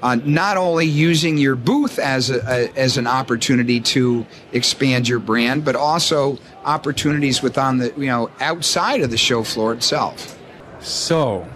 uh, 0.02 0.16
not 0.24 0.56
only 0.56 0.84
using 0.84 1.38
your 1.38 1.54
booth 1.54 1.98
as 1.98 2.28
a, 2.28 2.40
a, 2.48 2.72
as 2.76 2.96
an 2.96 3.06
opportunity 3.06 3.78
to 3.78 4.26
expand 4.52 5.06
your 5.08 5.20
brand, 5.20 5.64
but 5.64 5.76
also 5.76 6.36
opportunities 6.64 7.40
within 7.40 7.78
the 7.78 7.94
you 7.96 8.06
know 8.06 8.28
outside 8.40 9.00
of 9.00 9.10
the 9.10 9.16
show 9.16 9.44
floor 9.44 9.72
itself. 9.72 10.36
So, 10.82 11.48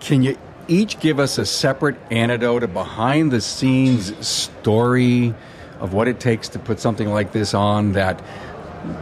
can 0.00 0.22
you 0.22 0.36
each 0.68 1.00
give 1.00 1.18
us 1.18 1.38
a 1.38 1.46
separate 1.46 1.96
anecdote, 2.10 2.62
a 2.62 2.68
behind 2.68 3.30
the 3.30 3.40
scenes 3.40 4.26
story 4.26 5.34
of 5.80 5.92
what 5.92 6.08
it 6.08 6.20
takes 6.20 6.48
to 6.50 6.58
put 6.58 6.80
something 6.80 7.08
like 7.08 7.32
this 7.32 7.54
on 7.54 7.92
that 7.92 8.22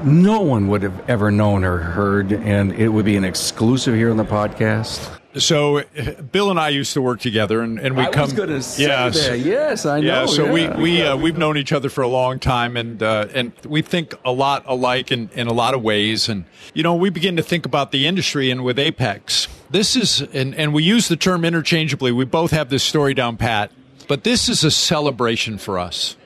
no 0.04 0.40
one 0.40 0.68
would 0.68 0.82
have 0.82 1.08
ever 1.08 1.30
known 1.30 1.64
or 1.64 1.78
heard, 1.78 2.32
and 2.32 2.72
it 2.72 2.88
would 2.88 3.04
be 3.04 3.16
an 3.16 3.24
exclusive 3.24 3.94
here 3.94 4.10
on 4.10 4.16
the 4.16 4.24
podcast? 4.24 5.18
So 5.38 5.84
Bill 6.32 6.50
and 6.50 6.58
I 6.58 6.70
used 6.70 6.92
to 6.94 7.02
work 7.02 7.20
together, 7.20 7.60
and, 7.60 7.78
and 7.78 7.96
we 7.96 8.02
I 8.02 8.10
come. 8.10 8.22
was 8.22 8.32
going 8.32 8.48
to 8.48 8.62
say 8.62 8.82
yes, 8.82 9.28
that. 9.28 9.38
Yes, 9.38 9.86
I 9.86 10.00
know. 10.00 10.06
yeah. 10.06 10.26
So 10.26 10.46
yeah. 10.46 10.76
we 10.76 10.82
we 10.82 11.02
uh, 11.02 11.16
we've 11.16 11.38
known 11.38 11.56
each 11.56 11.72
other 11.72 11.88
for 11.88 12.02
a 12.02 12.08
long 12.08 12.40
time, 12.40 12.76
and 12.76 13.00
uh, 13.00 13.28
and 13.32 13.52
we 13.64 13.80
think 13.80 14.14
a 14.24 14.32
lot 14.32 14.64
alike 14.66 15.12
in, 15.12 15.30
in 15.34 15.46
a 15.46 15.52
lot 15.52 15.74
of 15.74 15.82
ways. 15.82 16.28
And 16.28 16.46
you 16.74 16.82
know, 16.82 16.96
we 16.96 17.10
begin 17.10 17.36
to 17.36 17.42
think 17.44 17.64
about 17.64 17.92
the 17.92 18.08
industry, 18.08 18.50
and 18.50 18.64
with 18.64 18.76
AAPEX, 18.76 19.46
this 19.70 19.96
is 19.96 20.20
and 20.20 20.54
and 20.54 20.72
we 20.74 20.82
use 20.82 21.08
the 21.08 21.16
term 21.16 21.44
interchangeably. 21.44 22.12
We 22.12 22.24
both 22.24 22.50
have 22.50 22.68
this 22.70 22.82
story 22.82 23.14
down 23.14 23.36
pat, 23.36 23.70
but 24.08 24.24
this 24.24 24.48
is 24.48 24.64
a 24.64 24.70
celebration 24.70 25.58
for 25.58 25.78
us. 25.78 26.16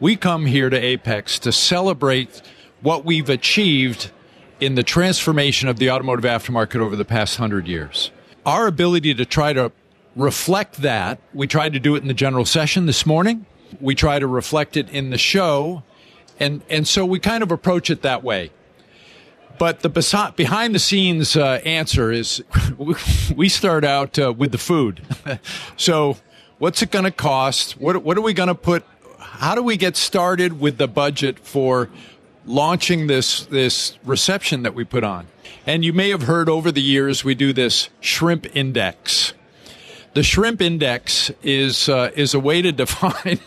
We 0.00 0.16
come 0.16 0.46
here 0.46 0.70
to 0.70 0.80
AAPEX 0.80 1.40
to 1.40 1.52
celebrate 1.52 2.42
what 2.80 3.04
we've 3.04 3.28
achieved 3.28 4.12
in 4.60 4.74
the 4.74 4.82
transformation 4.82 5.68
of 5.68 5.78
the 5.78 5.90
automotive 5.90 6.24
aftermarket 6.24 6.80
over 6.80 6.96
the 6.96 7.04
past 7.04 7.36
hundred 7.36 7.66
years 7.66 8.10
our 8.48 8.66
ability 8.66 9.12
to 9.12 9.26
try 9.26 9.52
to 9.52 9.70
reflect 10.16 10.78
that, 10.78 11.20
we 11.34 11.46
tried 11.46 11.74
to 11.74 11.78
do 11.78 11.94
it 11.94 12.02
in 12.02 12.08
the 12.08 12.14
general 12.14 12.46
session 12.46 12.86
this 12.86 13.04
morning. 13.04 13.44
We 13.78 13.94
try 13.94 14.18
to 14.18 14.26
reflect 14.26 14.76
it 14.78 14.88
in 14.88 15.10
the 15.10 15.18
show. 15.18 15.82
And, 16.40 16.62
and 16.70 16.88
so 16.88 17.04
we 17.04 17.20
kind 17.20 17.42
of 17.42 17.52
approach 17.52 17.90
it 17.90 18.00
that 18.02 18.24
way. 18.24 18.50
But 19.58 19.80
the 19.80 20.32
behind 20.36 20.74
the 20.74 20.78
scenes 20.78 21.36
uh, 21.36 21.60
answer 21.64 22.12
is 22.12 22.42
we 23.34 23.48
start 23.48 23.84
out 23.84 24.18
uh, 24.18 24.32
with 24.32 24.52
the 24.52 24.58
food. 24.58 25.02
so 25.76 26.16
what's 26.58 26.82
it 26.82 26.90
going 26.90 27.04
to 27.04 27.10
cost? 27.10 27.72
What, 27.72 28.02
what 28.02 28.16
are 28.16 28.20
we 28.20 28.34
going 28.34 28.48
to 28.48 28.54
put? 28.54 28.84
How 29.18 29.54
do 29.54 29.62
we 29.62 29.76
get 29.76 29.96
started 29.96 30.60
with 30.60 30.78
the 30.78 30.88
budget 30.88 31.38
for 31.38 31.88
launching 32.46 33.06
this, 33.06 33.46
this 33.46 33.98
reception 34.04 34.62
that 34.62 34.74
we 34.74 34.84
put 34.84 35.04
on? 35.04 35.26
And 35.66 35.84
you 35.84 35.92
may 35.92 36.10
have 36.10 36.22
heard 36.22 36.48
over 36.48 36.72
the 36.72 36.82
years 36.82 37.24
we 37.24 37.34
do 37.34 37.52
this 37.52 37.90
shrimp 38.00 38.54
index. 38.56 39.34
The 40.14 40.22
shrimp 40.22 40.62
index 40.62 41.30
is 41.42 41.88
uh, 41.88 42.10
is 42.16 42.34
a 42.34 42.40
way 42.40 42.62
to 42.62 42.72
define 42.84 43.38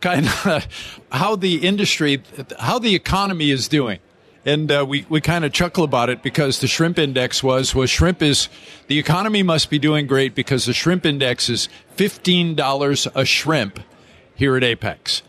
kind 0.00 0.26
of 0.26 0.66
how 1.10 1.36
the 1.36 1.66
industry, 1.66 2.22
how 2.58 2.78
the 2.78 2.94
economy 2.94 3.50
is 3.50 3.68
doing. 3.68 3.98
And 4.46 4.70
uh, 4.70 4.84
we, 4.86 5.06
we 5.08 5.20
kind 5.20 5.44
of 5.44 5.52
chuckle 5.52 5.84
about 5.84 6.10
it 6.10 6.22
because 6.22 6.60
the 6.60 6.66
shrimp 6.66 6.98
index 6.98 7.42
was 7.42 7.74
was 7.74 7.88
shrimp 7.88 8.20
is 8.20 8.48
the 8.88 8.98
economy 8.98 9.42
must 9.42 9.70
be 9.70 9.78
doing 9.78 10.06
great 10.06 10.34
because 10.34 10.66
the 10.66 10.74
shrimp 10.74 11.06
index 11.06 11.48
is 11.48 11.68
fifteen 11.94 12.54
dollars 12.54 13.08
a 13.14 13.24
shrimp 13.24 13.80
here 14.34 14.56
at 14.56 14.62
AAPEX. 14.62 15.22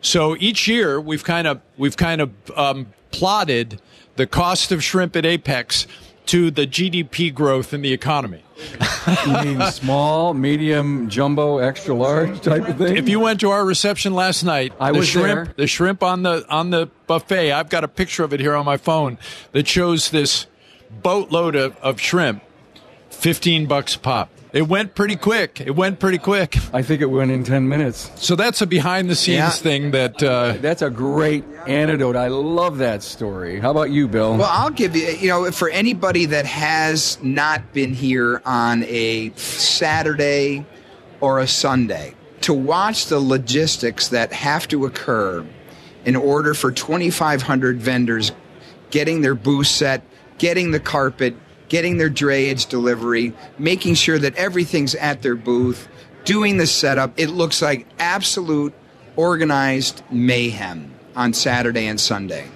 So 0.00 0.36
each 0.38 0.68
year 0.68 1.00
we've 1.00 1.24
kind 1.24 1.46
of 1.46 1.60
we've 1.76 1.96
kind 1.96 2.20
of 2.20 2.30
um, 2.56 2.88
plotted 3.10 3.80
the 4.16 4.26
cost 4.26 4.70
of 4.70 4.84
shrimp 4.84 5.16
at 5.16 5.24
AAPEX 5.24 5.86
to 6.26 6.50
the 6.50 6.66
GDP 6.66 7.32
growth 7.32 7.72
in 7.72 7.80
the 7.80 7.92
economy. 7.92 8.42
You 9.26 9.54
mean 9.54 9.70
small, 9.70 10.34
medium, 10.34 11.08
jumbo, 11.08 11.58
extra 11.58 11.94
large 11.94 12.40
type 12.40 12.68
of 12.68 12.78
thing? 12.78 12.96
If 12.96 13.08
you 13.08 13.20
went 13.20 13.40
to 13.40 13.50
our 13.50 13.64
reception 13.64 14.14
last 14.14 14.42
night, 14.42 14.72
I 14.80 14.92
the 14.92 14.98
was 14.98 15.08
shrimp, 15.08 15.46
there. 15.46 15.54
the 15.56 15.66
shrimp 15.66 16.02
on 16.02 16.22
the 16.22 16.46
on 16.48 16.70
the 16.70 16.86
buffet. 17.06 17.52
I've 17.52 17.68
got 17.68 17.84
a 17.84 17.88
picture 17.88 18.24
of 18.24 18.32
it 18.32 18.40
here 18.40 18.54
on 18.54 18.64
my 18.64 18.76
phone 18.76 19.18
that 19.52 19.66
shows 19.68 20.10
this 20.10 20.46
boatload 21.02 21.54
of, 21.56 21.76
of 21.78 22.00
shrimp, 22.00 22.42
fifteen 23.10 23.66
bucks 23.66 23.94
a 23.94 23.98
pop. 23.98 24.30
It 24.52 24.62
went 24.66 24.94
pretty 24.94 25.16
quick. 25.16 25.60
It 25.60 25.76
went 25.76 25.98
pretty 26.00 26.16
quick. 26.18 26.56
I 26.72 26.80
think 26.82 27.02
it 27.02 27.06
went 27.10 27.30
in 27.30 27.44
10 27.44 27.68
minutes. 27.68 28.10
So 28.16 28.34
that's 28.34 28.62
a 28.62 28.66
behind 28.66 29.10
the 29.10 29.14
scenes 29.14 29.36
Yeah. 29.38 29.50
thing 29.50 29.90
that 29.90 30.22
uh, 30.22 30.54
That's 30.60 30.80
a 30.80 30.88
great 30.88 31.44
anecdote. 31.66 32.16
I 32.16 32.28
love 32.28 32.78
that 32.78 33.02
story. 33.02 33.60
How 33.60 33.70
about 33.72 33.90
you, 33.90 34.08
Bill? 34.08 34.36
Well, 34.38 34.48
I'll 34.50 34.70
give 34.70 34.96
you, 34.96 35.06
you 35.08 35.28
know, 35.28 35.50
for 35.50 35.68
anybody 35.68 36.24
that 36.26 36.46
has 36.46 37.18
not 37.22 37.74
been 37.74 37.92
here 37.92 38.40
on 38.46 38.84
a 38.84 39.30
Saturday 39.36 40.64
or 41.20 41.40
a 41.40 41.46
Sunday, 41.46 42.14
to 42.42 42.54
watch 42.54 43.06
the 43.06 43.18
logistics 43.20 44.08
that 44.08 44.32
have 44.32 44.66
to 44.68 44.86
occur 44.86 45.44
in 46.04 46.16
order 46.16 46.54
for 46.54 46.70
2,500 46.72 47.80
vendors 47.80 48.32
getting 48.90 49.20
their 49.20 49.34
booth 49.34 49.66
set, 49.66 50.02
getting 50.38 50.70
the 50.70 50.80
carpet, 50.80 51.34
getting 51.68 51.98
their 51.98 52.10
drayage 52.10 52.68
delivery, 52.68 53.32
making 53.58 53.94
sure 53.94 54.18
that 54.18 54.34
everything's 54.36 54.94
at 54.94 55.22
their 55.22 55.34
booth, 55.34 55.88
doing 56.24 56.56
the 56.56 56.66
setup. 56.66 57.12
It 57.16 57.28
looks 57.28 57.62
like 57.62 57.86
absolute 57.98 58.74
organized 59.16 60.02
mayhem 60.10 60.94
on 61.16 61.32
Saturday 61.32 61.86
and 61.86 62.00
Sunday. 62.00 62.46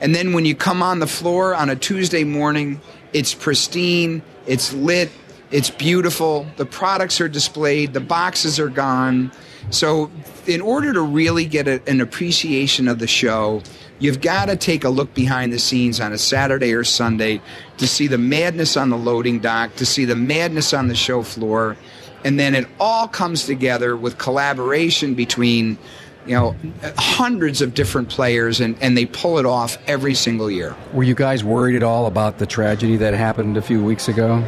And 0.00 0.14
then 0.14 0.32
when 0.32 0.44
you 0.44 0.54
come 0.54 0.82
on 0.82 0.98
the 0.98 1.06
floor 1.06 1.54
on 1.54 1.70
a 1.70 1.76
Tuesday 1.76 2.24
morning, 2.24 2.80
it's 3.12 3.34
pristine, 3.34 4.22
it's 4.46 4.72
lit, 4.72 5.10
it's 5.50 5.70
beautiful, 5.70 6.46
the 6.56 6.66
products 6.66 7.20
are 7.20 7.28
displayed, 7.28 7.92
the 7.92 8.00
boxes 8.00 8.58
are 8.58 8.68
gone. 8.68 9.30
So, 9.70 10.10
in 10.46 10.60
order 10.60 10.92
to 10.92 11.00
really 11.00 11.44
get 11.44 11.66
a, 11.66 11.82
an 11.88 12.00
appreciation 12.00 12.86
of 12.88 12.98
the 12.98 13.06
show, 13.06 13.62
you've 13.98 14.20
got 14.20 14.46
to 14.46 14.56
take 14.56 14.84
a 14.84 14.88
look 14.88 15.12
behind 15.14 15.52
the 15.52 15.58
scenes 15.58 16.00
on 16.00 16.12
a 16.12 16.18
Saturday 16.18 16.72
or 16.72 16.84
Sunday 16.84 17.40
to 17.78 17.86
see 17.86 18.06
the 18.06 18.18
madness 18.18 18.76
on 18.76 18.90
the 18.90 18.96
loading 18.96 19.40
dock, 19.40 19.74
to 19.76 19.86
see 19.86 20.04
the 20.04 20.16
madness 20.16 20.72
on 20.72 20.88
the 20.88 20.94
show 20.94 21.22
floor, 21.22 21.76
and 22.24 22.38
then 22.38 22.54
it 22.54 22.66
all 22.78 23.08
comes 23.08 23.46
together 23.46 23.96
with 23.96 24.18
collaboration 24.18 25.14
between 25.14 25.78
you 26.26 26.34
know 26.34 26.56
hundreds 26.98 27.62
of 27.62 27.74
different 27.74 28.08
players 28.08 28.60
and, 28.60 28.76
and 28.80 28.96
they 28.96 29.06
pull 29.06 29.38
it 29.38 29.46
off 29.46 29.78
every 29.86 30.14
single 30.14 30.50
year 30.50 30.74
Were 30.92 31.04
you 31.04 31.14
guys 31.14 31.44
worried 31.44 31.76
at 31.76 31.84
all 31.84 32.06
about 32.06 32.38
the 32.38 32.46
tragedy 32.46 32.96
that 32.96 33.14
happened 33.14 33.56
a 33.56 33.62
few 33.62 33.82
weeks 33.82 34.08
ago? 34.08 34.44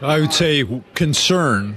I 0.00 0.20
would 0.20 0.32
say 0.32 0.64
concern, 0.94 1.74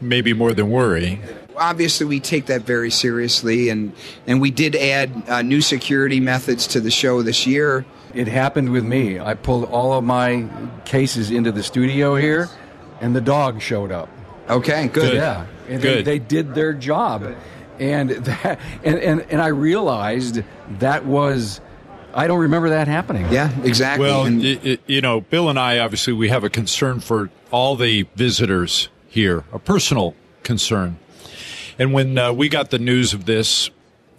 maybe 0.00 0.32
more 0.32 0.52
than 0.52 0.68
worry. 0.68 1.20
Obviously 1.56 2.06
we 2.06 2.20
take 2.20 2.46
that 2.46 2.62
very 2.62 2.90
seriously 2.90 3.68
and 3.68 3.92
and 4.26 4.40
we 4.40 4.50
did 4.50 4.74
add 4.76 5.10
uh, 5.28 5.42
new 5.42 5.60
security 5.60 6.20
methods 6.20 6.66
to 6.68 6.80
the 6.80 6.90
show 6.90 7.22
this 7.22 7.46
year 7.46 7.84
It 8.14 8.28
happened 8.28 8.70
with 8.70 8.84
me. 8.84 9.18
I 9.18 9.34
pulled 9.34 9.64
all 9.70 9.92
of 9.92 10.04
my 10.04 10.46
cases 10.84 11.30
into 11.30 11.50
the 11.52 11.62
studio 11.62 12.14
here, 12.16 12.48
and 13.00 13.14
the 13.14 13.20
dog 13.20 13.60
showed 13.60 13.90
up. 13.92 14.08
okay 14.48 14.86
good, 14.88 15.10
Good. 15.10 15.14
Yeah, 15.14 15.46
and 15.68 15.82
Good. 15.82 16.04
They, 16.04 16.18
they 16.18 16.24
did 16.24 16.54
their 16.54 16.72
job, 16.74 17.34
and 17.80 18.10
that 18.28 18.60
and, 18.84 18.98
and 18.98 19.20
and 19.30 19.40
I 19.42 19.48
realized 19.48 20.42
that 20.78 21.04
was 21.06 21.60
I 22.14 22.28
don't 22.28 22.38
remember 22.40 22.68
that 22.70 22.86
happening. 22.86 23.26
yeah 23.32 23.50
exactly 23.64 24.06
Well, 24.06 24.26
And- 24.26 24.40
y- 24.42 24.60
y- 24.64 24.78
you 24.86 25.00
know, 25.00 25.20
Bill 25.22 25.48
and 25.48 25.58
I 25.58 25.78
obviously 25.80 26.12
we 26.12 26.28
have 26.28 26.44
a 26.44 26.50
concern 26.50 27.00
for 27.00 27.30
all 27.50 27.74
the 27.76 28.06
visitors 28.16 28.88
here, 29.08 29.42
a 29.52 29.58
personal 29.58 30.14
concern. 30.44 30.98
And 31.78 31.92
when 31.92 32.16
uh, 32.16 32.32
we 32.32 32.48
got 32.48 32.70
the 32.70 32.78
news 32.78 33.14
of 33.14 33.24
this, 33.24 33.70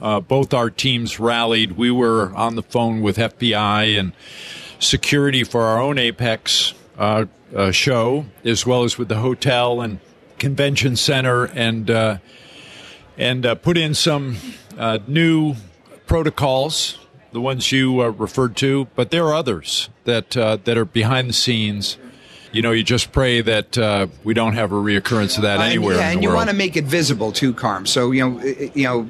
uh, 0.02 0.20
both 0.20 0.54
our 0.54 0.70
teams 0.70 1.20
rallied. 1.20 1.74
We 1.74 1.90
were 1.90 2.34
on 2.36 2.56
the 2.56 2.64
phone 2.64 3.02
with 3.02 3.18
FBI 3.18 3.98
and 3.98 4.14
security 4.80 5.44
for 5.44 5.64
our 5.64 5.82
own 5.82 5.96
AAPEX 5.96 6.74
uh, 6.98 7.26
uh, 7.56 7.72
show, 7.72 8.26
as 8.44 8.66
well 8.66 8.84
as 8.84 8.98
with 8.98 9.08
the 9.08 9.18
hotel 9.18 9.82
and 9.82 10.00
convention 10.38 10.96
center, 10.96 11.46
and 11.46 11.90
uh, 11.90 12.18
and 13.18 13.46
uh, 13.46 13.56
put 13.56 13.78
in 13.78 13.94
some 13.94 14.36
new 15.08 15.56
protocols, 16.06 17.00
the 17.32 17.40
ones 17.40 17.72
you 17.72 18.04
referred 18.04 18.58
to. 18.58 18.88
But 18.96 19.12
there 19.12 19.26
are 19.26 19.34
others 19.34 19.90
that 20.04 20.32
that 20.32 20.78
are 20.78 20.86
behind 20.86 21.30
the 21.30 21.34
scenes. 21.34 21.98
You 22.56 22.62
know, 22.62 22.72
you 22.72 22.84
just 22.84 23.12
pray 23.12 23.42
that 23.42 23.78
uh, 23.78 24.08
we 24.24 24.34
don't 24.34 24.54
have 24.54 24.72
a 24.72 24.76
reoccurrence 24.76 25.36
of 25.36 25.42
that 25.42 25.60
anywhere. 25.60 25.96
And, 25.96 26.00
yeah, 26.00 26.08
in 26.08 26.14
and 26.14 26.24
you 26.24 26.30
world. 26.30 26.38
want 26.38 26.50
to 26.52 26.56
make 26.56 26.78
it 26.78 26.86
visible 26.86 27.34
too, 27.34 27.54
Carm. 27.54 27.86
So 27.86 28.12
you 28.12 28.30
know, 28.30 28.42
you 28.42 28.84
know, 28.86 29.10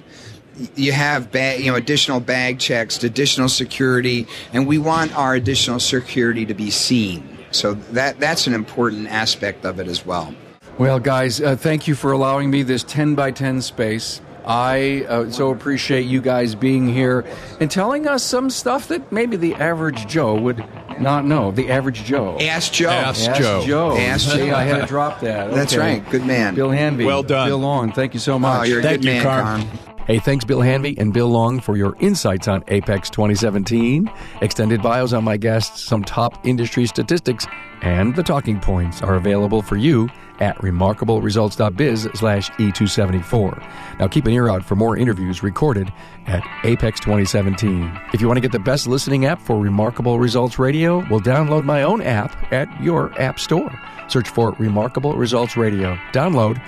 you 0.74 0.92
have 0.94 1.32
bag, 1.32 1.64
you 1.64 1.72
know, 1.72 1.78
additional 1.78 2.20
bag 2.20 2.58
checks, 2.58 3.04
additional 3.04 3.48
security, 3.48 4.26
and 4.52 4.66
we 4.66 4.80
want 4.80 5.16
our 5.16 5.36
additional 5.36 5.80
security 5.80 6.48
to 6.48 6.56
be 6.56 6.72
seen. 6.72 7.38
So 7.52 7.76
that 7.92 8.20
that's 8.20 8.48
an 8.48 8.56
important 8.56 9.10
aspect 9.10 9.64
of 9.64 9.80
it 9.80 9.88
as 9.88 10.04
well. 10.04 10.34
Well, 10.80 11.00
guys, 11.00 11.40
uh, 11.40 11.56
thank 11.56 11.88
you 11.88 11.94
for 11.94 12.12
allowing 12.12 12.50
me 12.50 12.64
this 12.64 12.84
10 12.84 13.14
by 13.14 13.30
10 13.30 13.62
space. 13.62 14.22
I 14.46 15.06
uh, 15.10 15.30
so 15.30 15.52
appreciate 15.52 16.02
you 16.02 16.22
guys 16.22 16.56
being 16.56 16.88
here 16.88 17.26
and 17.60 17.70
telling 17.70 18.08
us 18.08 18.24
some 18.24 18.50
stuff 18.50 18.88
that 18.90 19.12
maybe 19.12 19.38
the 19.38 19.56
average 19.56 20.08
Joe 20.08 20.36
would 20.40 20.64
not 21.00 21.26
know. 21.26 21.52
The 21.52 21.72
average 21.72 22.04
Joe. 22.04 22.38
Ask 22.40 22.74
Joe. 22.74 22.90
Ask 22.90 23.28
Ask 23.30 23.42
Joe. 23.42 23.64
Joe. 23.66 23.98
Ask 23.98 24.32
See, 24.32 24.38
Joe. 24.38 24.56
I 24.56 24.64
had 24.64 24.82
to 24.82 24.88
drop 24.88 25.22
that. 25.22 25.52
That's 25.52 25.76
right. 25.76 26.08
Good 26.10 26.26
man. 26.26 26.56
Bill 26.56 26.70
Hanvey. 26.70 27.06
Well 27.06 27.24
done. 27.24 27.48
Bill 27.48 27.58
Long, 27.58 27.92
thank 27.92 28.14
you 28.14 28.20
so 28.20 28.38
much. 28.38 28.62
Oh, 28.62 28.64
you're 28.64 28.80
a 28.80 28.84
Thank 28.84 29.02
good 29.02 29.06
you, 29.06 29.12
man, 29.14 29.24
Carm. 29.24 29.62
Carm. 29.62 29.80
Hey, 30.06 30.20
thanks, 30.20 30.46
Bill 30.46 30.60
Hanvey 30.60 31.00
and 31.00 31.12
Bill 31.12 31.30
Long, 31.30 31.60
for 31.60 31.76
your 31.78 31.96
insights 32.00 32.48
on 32.48 32.62
AAPEX 32.66 33.10
2017, 33.10 34.08
extended 34.42 34.84
bios 34.84 35.14
on 35.14 35.24
my 35.24 35.36
guests, 35.36 35.82
some 35.82 36.04
top 36.04 36.46
industry 36.46 36.86
statistics, 36.86 37.48
and 37.82 38.16
the 38.16 38.22
talking 38.22 38.60
points 38.60 39.02
are 39.02 39.16
available 39.16 39.64
for 39.64 39.78
you 39.78 40.08
at 40.40 40.58
remarkableresults.biz 40.58 42.10
slash 42.14 42.50
E274. 42.52 44.00
Now 44.00 44.08
keep 44.08 44.26
an 44.26 44.34
ear 44.34 44.50
out 44.50 44.64
for 44.64 44.76
more 44.76 44.98
interviews 44.98 45.44
recorded 45.44 45.92
at 46.28 46.44
AAPEX 46.64 47.00
2017. 47.00 48.00
If 48.14 48.22
you 48.22 48.28
want 48.28 48.38
to 48.38 48.42
get 48.42 48.52
the 48.52 48.60
best 48.60 48.88
listening 48.88 49.26
app 49.26 49.42
for 49.42 49.58
Remarkable 49.60 50.20
Results 50.20 50.60
Radio, 50.60 51.00
well, 51.10 51.22
download 51.22 51.64
my 51.64 51.84
own 51.84 52.02
app 52.02 52.52
at 52.52 52.70
your 52.82 53.20
app 53.22 53.40
store. 53.40 53.72
Search 54.08 54.30
for 54.30 54.52
Remarkable 54.54 55.16
Results 55.16 55.58
Radio. 55.58 55.96
Download 56.12 56.62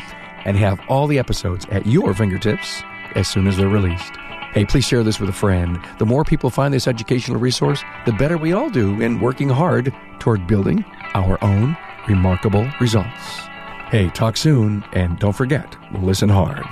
and 0.45 0.58
have 0.58 0.80
all 0.88 1.08
the 1.08 1.19
episodes 1.19 1.65
at 1.71 1.86
your 1.86 2.13
fingertips 2.13 2.82
as 3.15 3.27
soon 3.27 3.47
as 3.47 3.58
they're 3.58 3.67
released. 3.67 4.13
Hey, 4.53 4.65
please 4.65 4.88
share 4.88 5.03
this 5.03 5.19
with 5.19 5.30
a 5.30 5.34
friend. 5.34 5.80
The 5.99 6.06
more 6.06 6.23
people 6.23 6.49
find 6.49 6.73
this 6.73 6.88
educational 6.88 7.39
resource, 7.39 7.84
the 8.06 8.13
better 8.13 8.38
we 8.38 8.53
all 8.53 8.69
do 8.69 9.01
in 9.01 9.19
working 9.19 9.49
hard 9.49 9.93
toward 10.19 10.47
building 10.47 10.84
our 11.13 11.38
own 11.43 11.77
remarkable 12.08 12.67
results. 12.80 13.47
Hey, 13.89 14.10
talk 14.10 14.36
soon, 14.36 14.84
and 14.91 15.17
don't 15.17 15.32
forget, 15.32 15.73
listen 16.02 16.28
hard. 16.28 16.65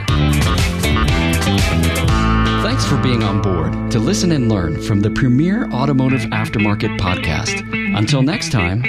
Thanks 2.62 2.86
for 2.86 2.97
being 2.97 3.23
on 3.23 3.41
board 3.41 3.89
to 3.91 3.99
listen 3.99 4.34
and 4.34 4.49
learn 4.49 4.82
from 4.82 4.99
the 4.99 5.10
premier 5.10 5.69
automotive 5.71 6.23
aftermarket 6.32 6.99
podcast. 6.99 7.63
Until 7.97 8.21
next 8.21 8.51
time, 8.51 8.84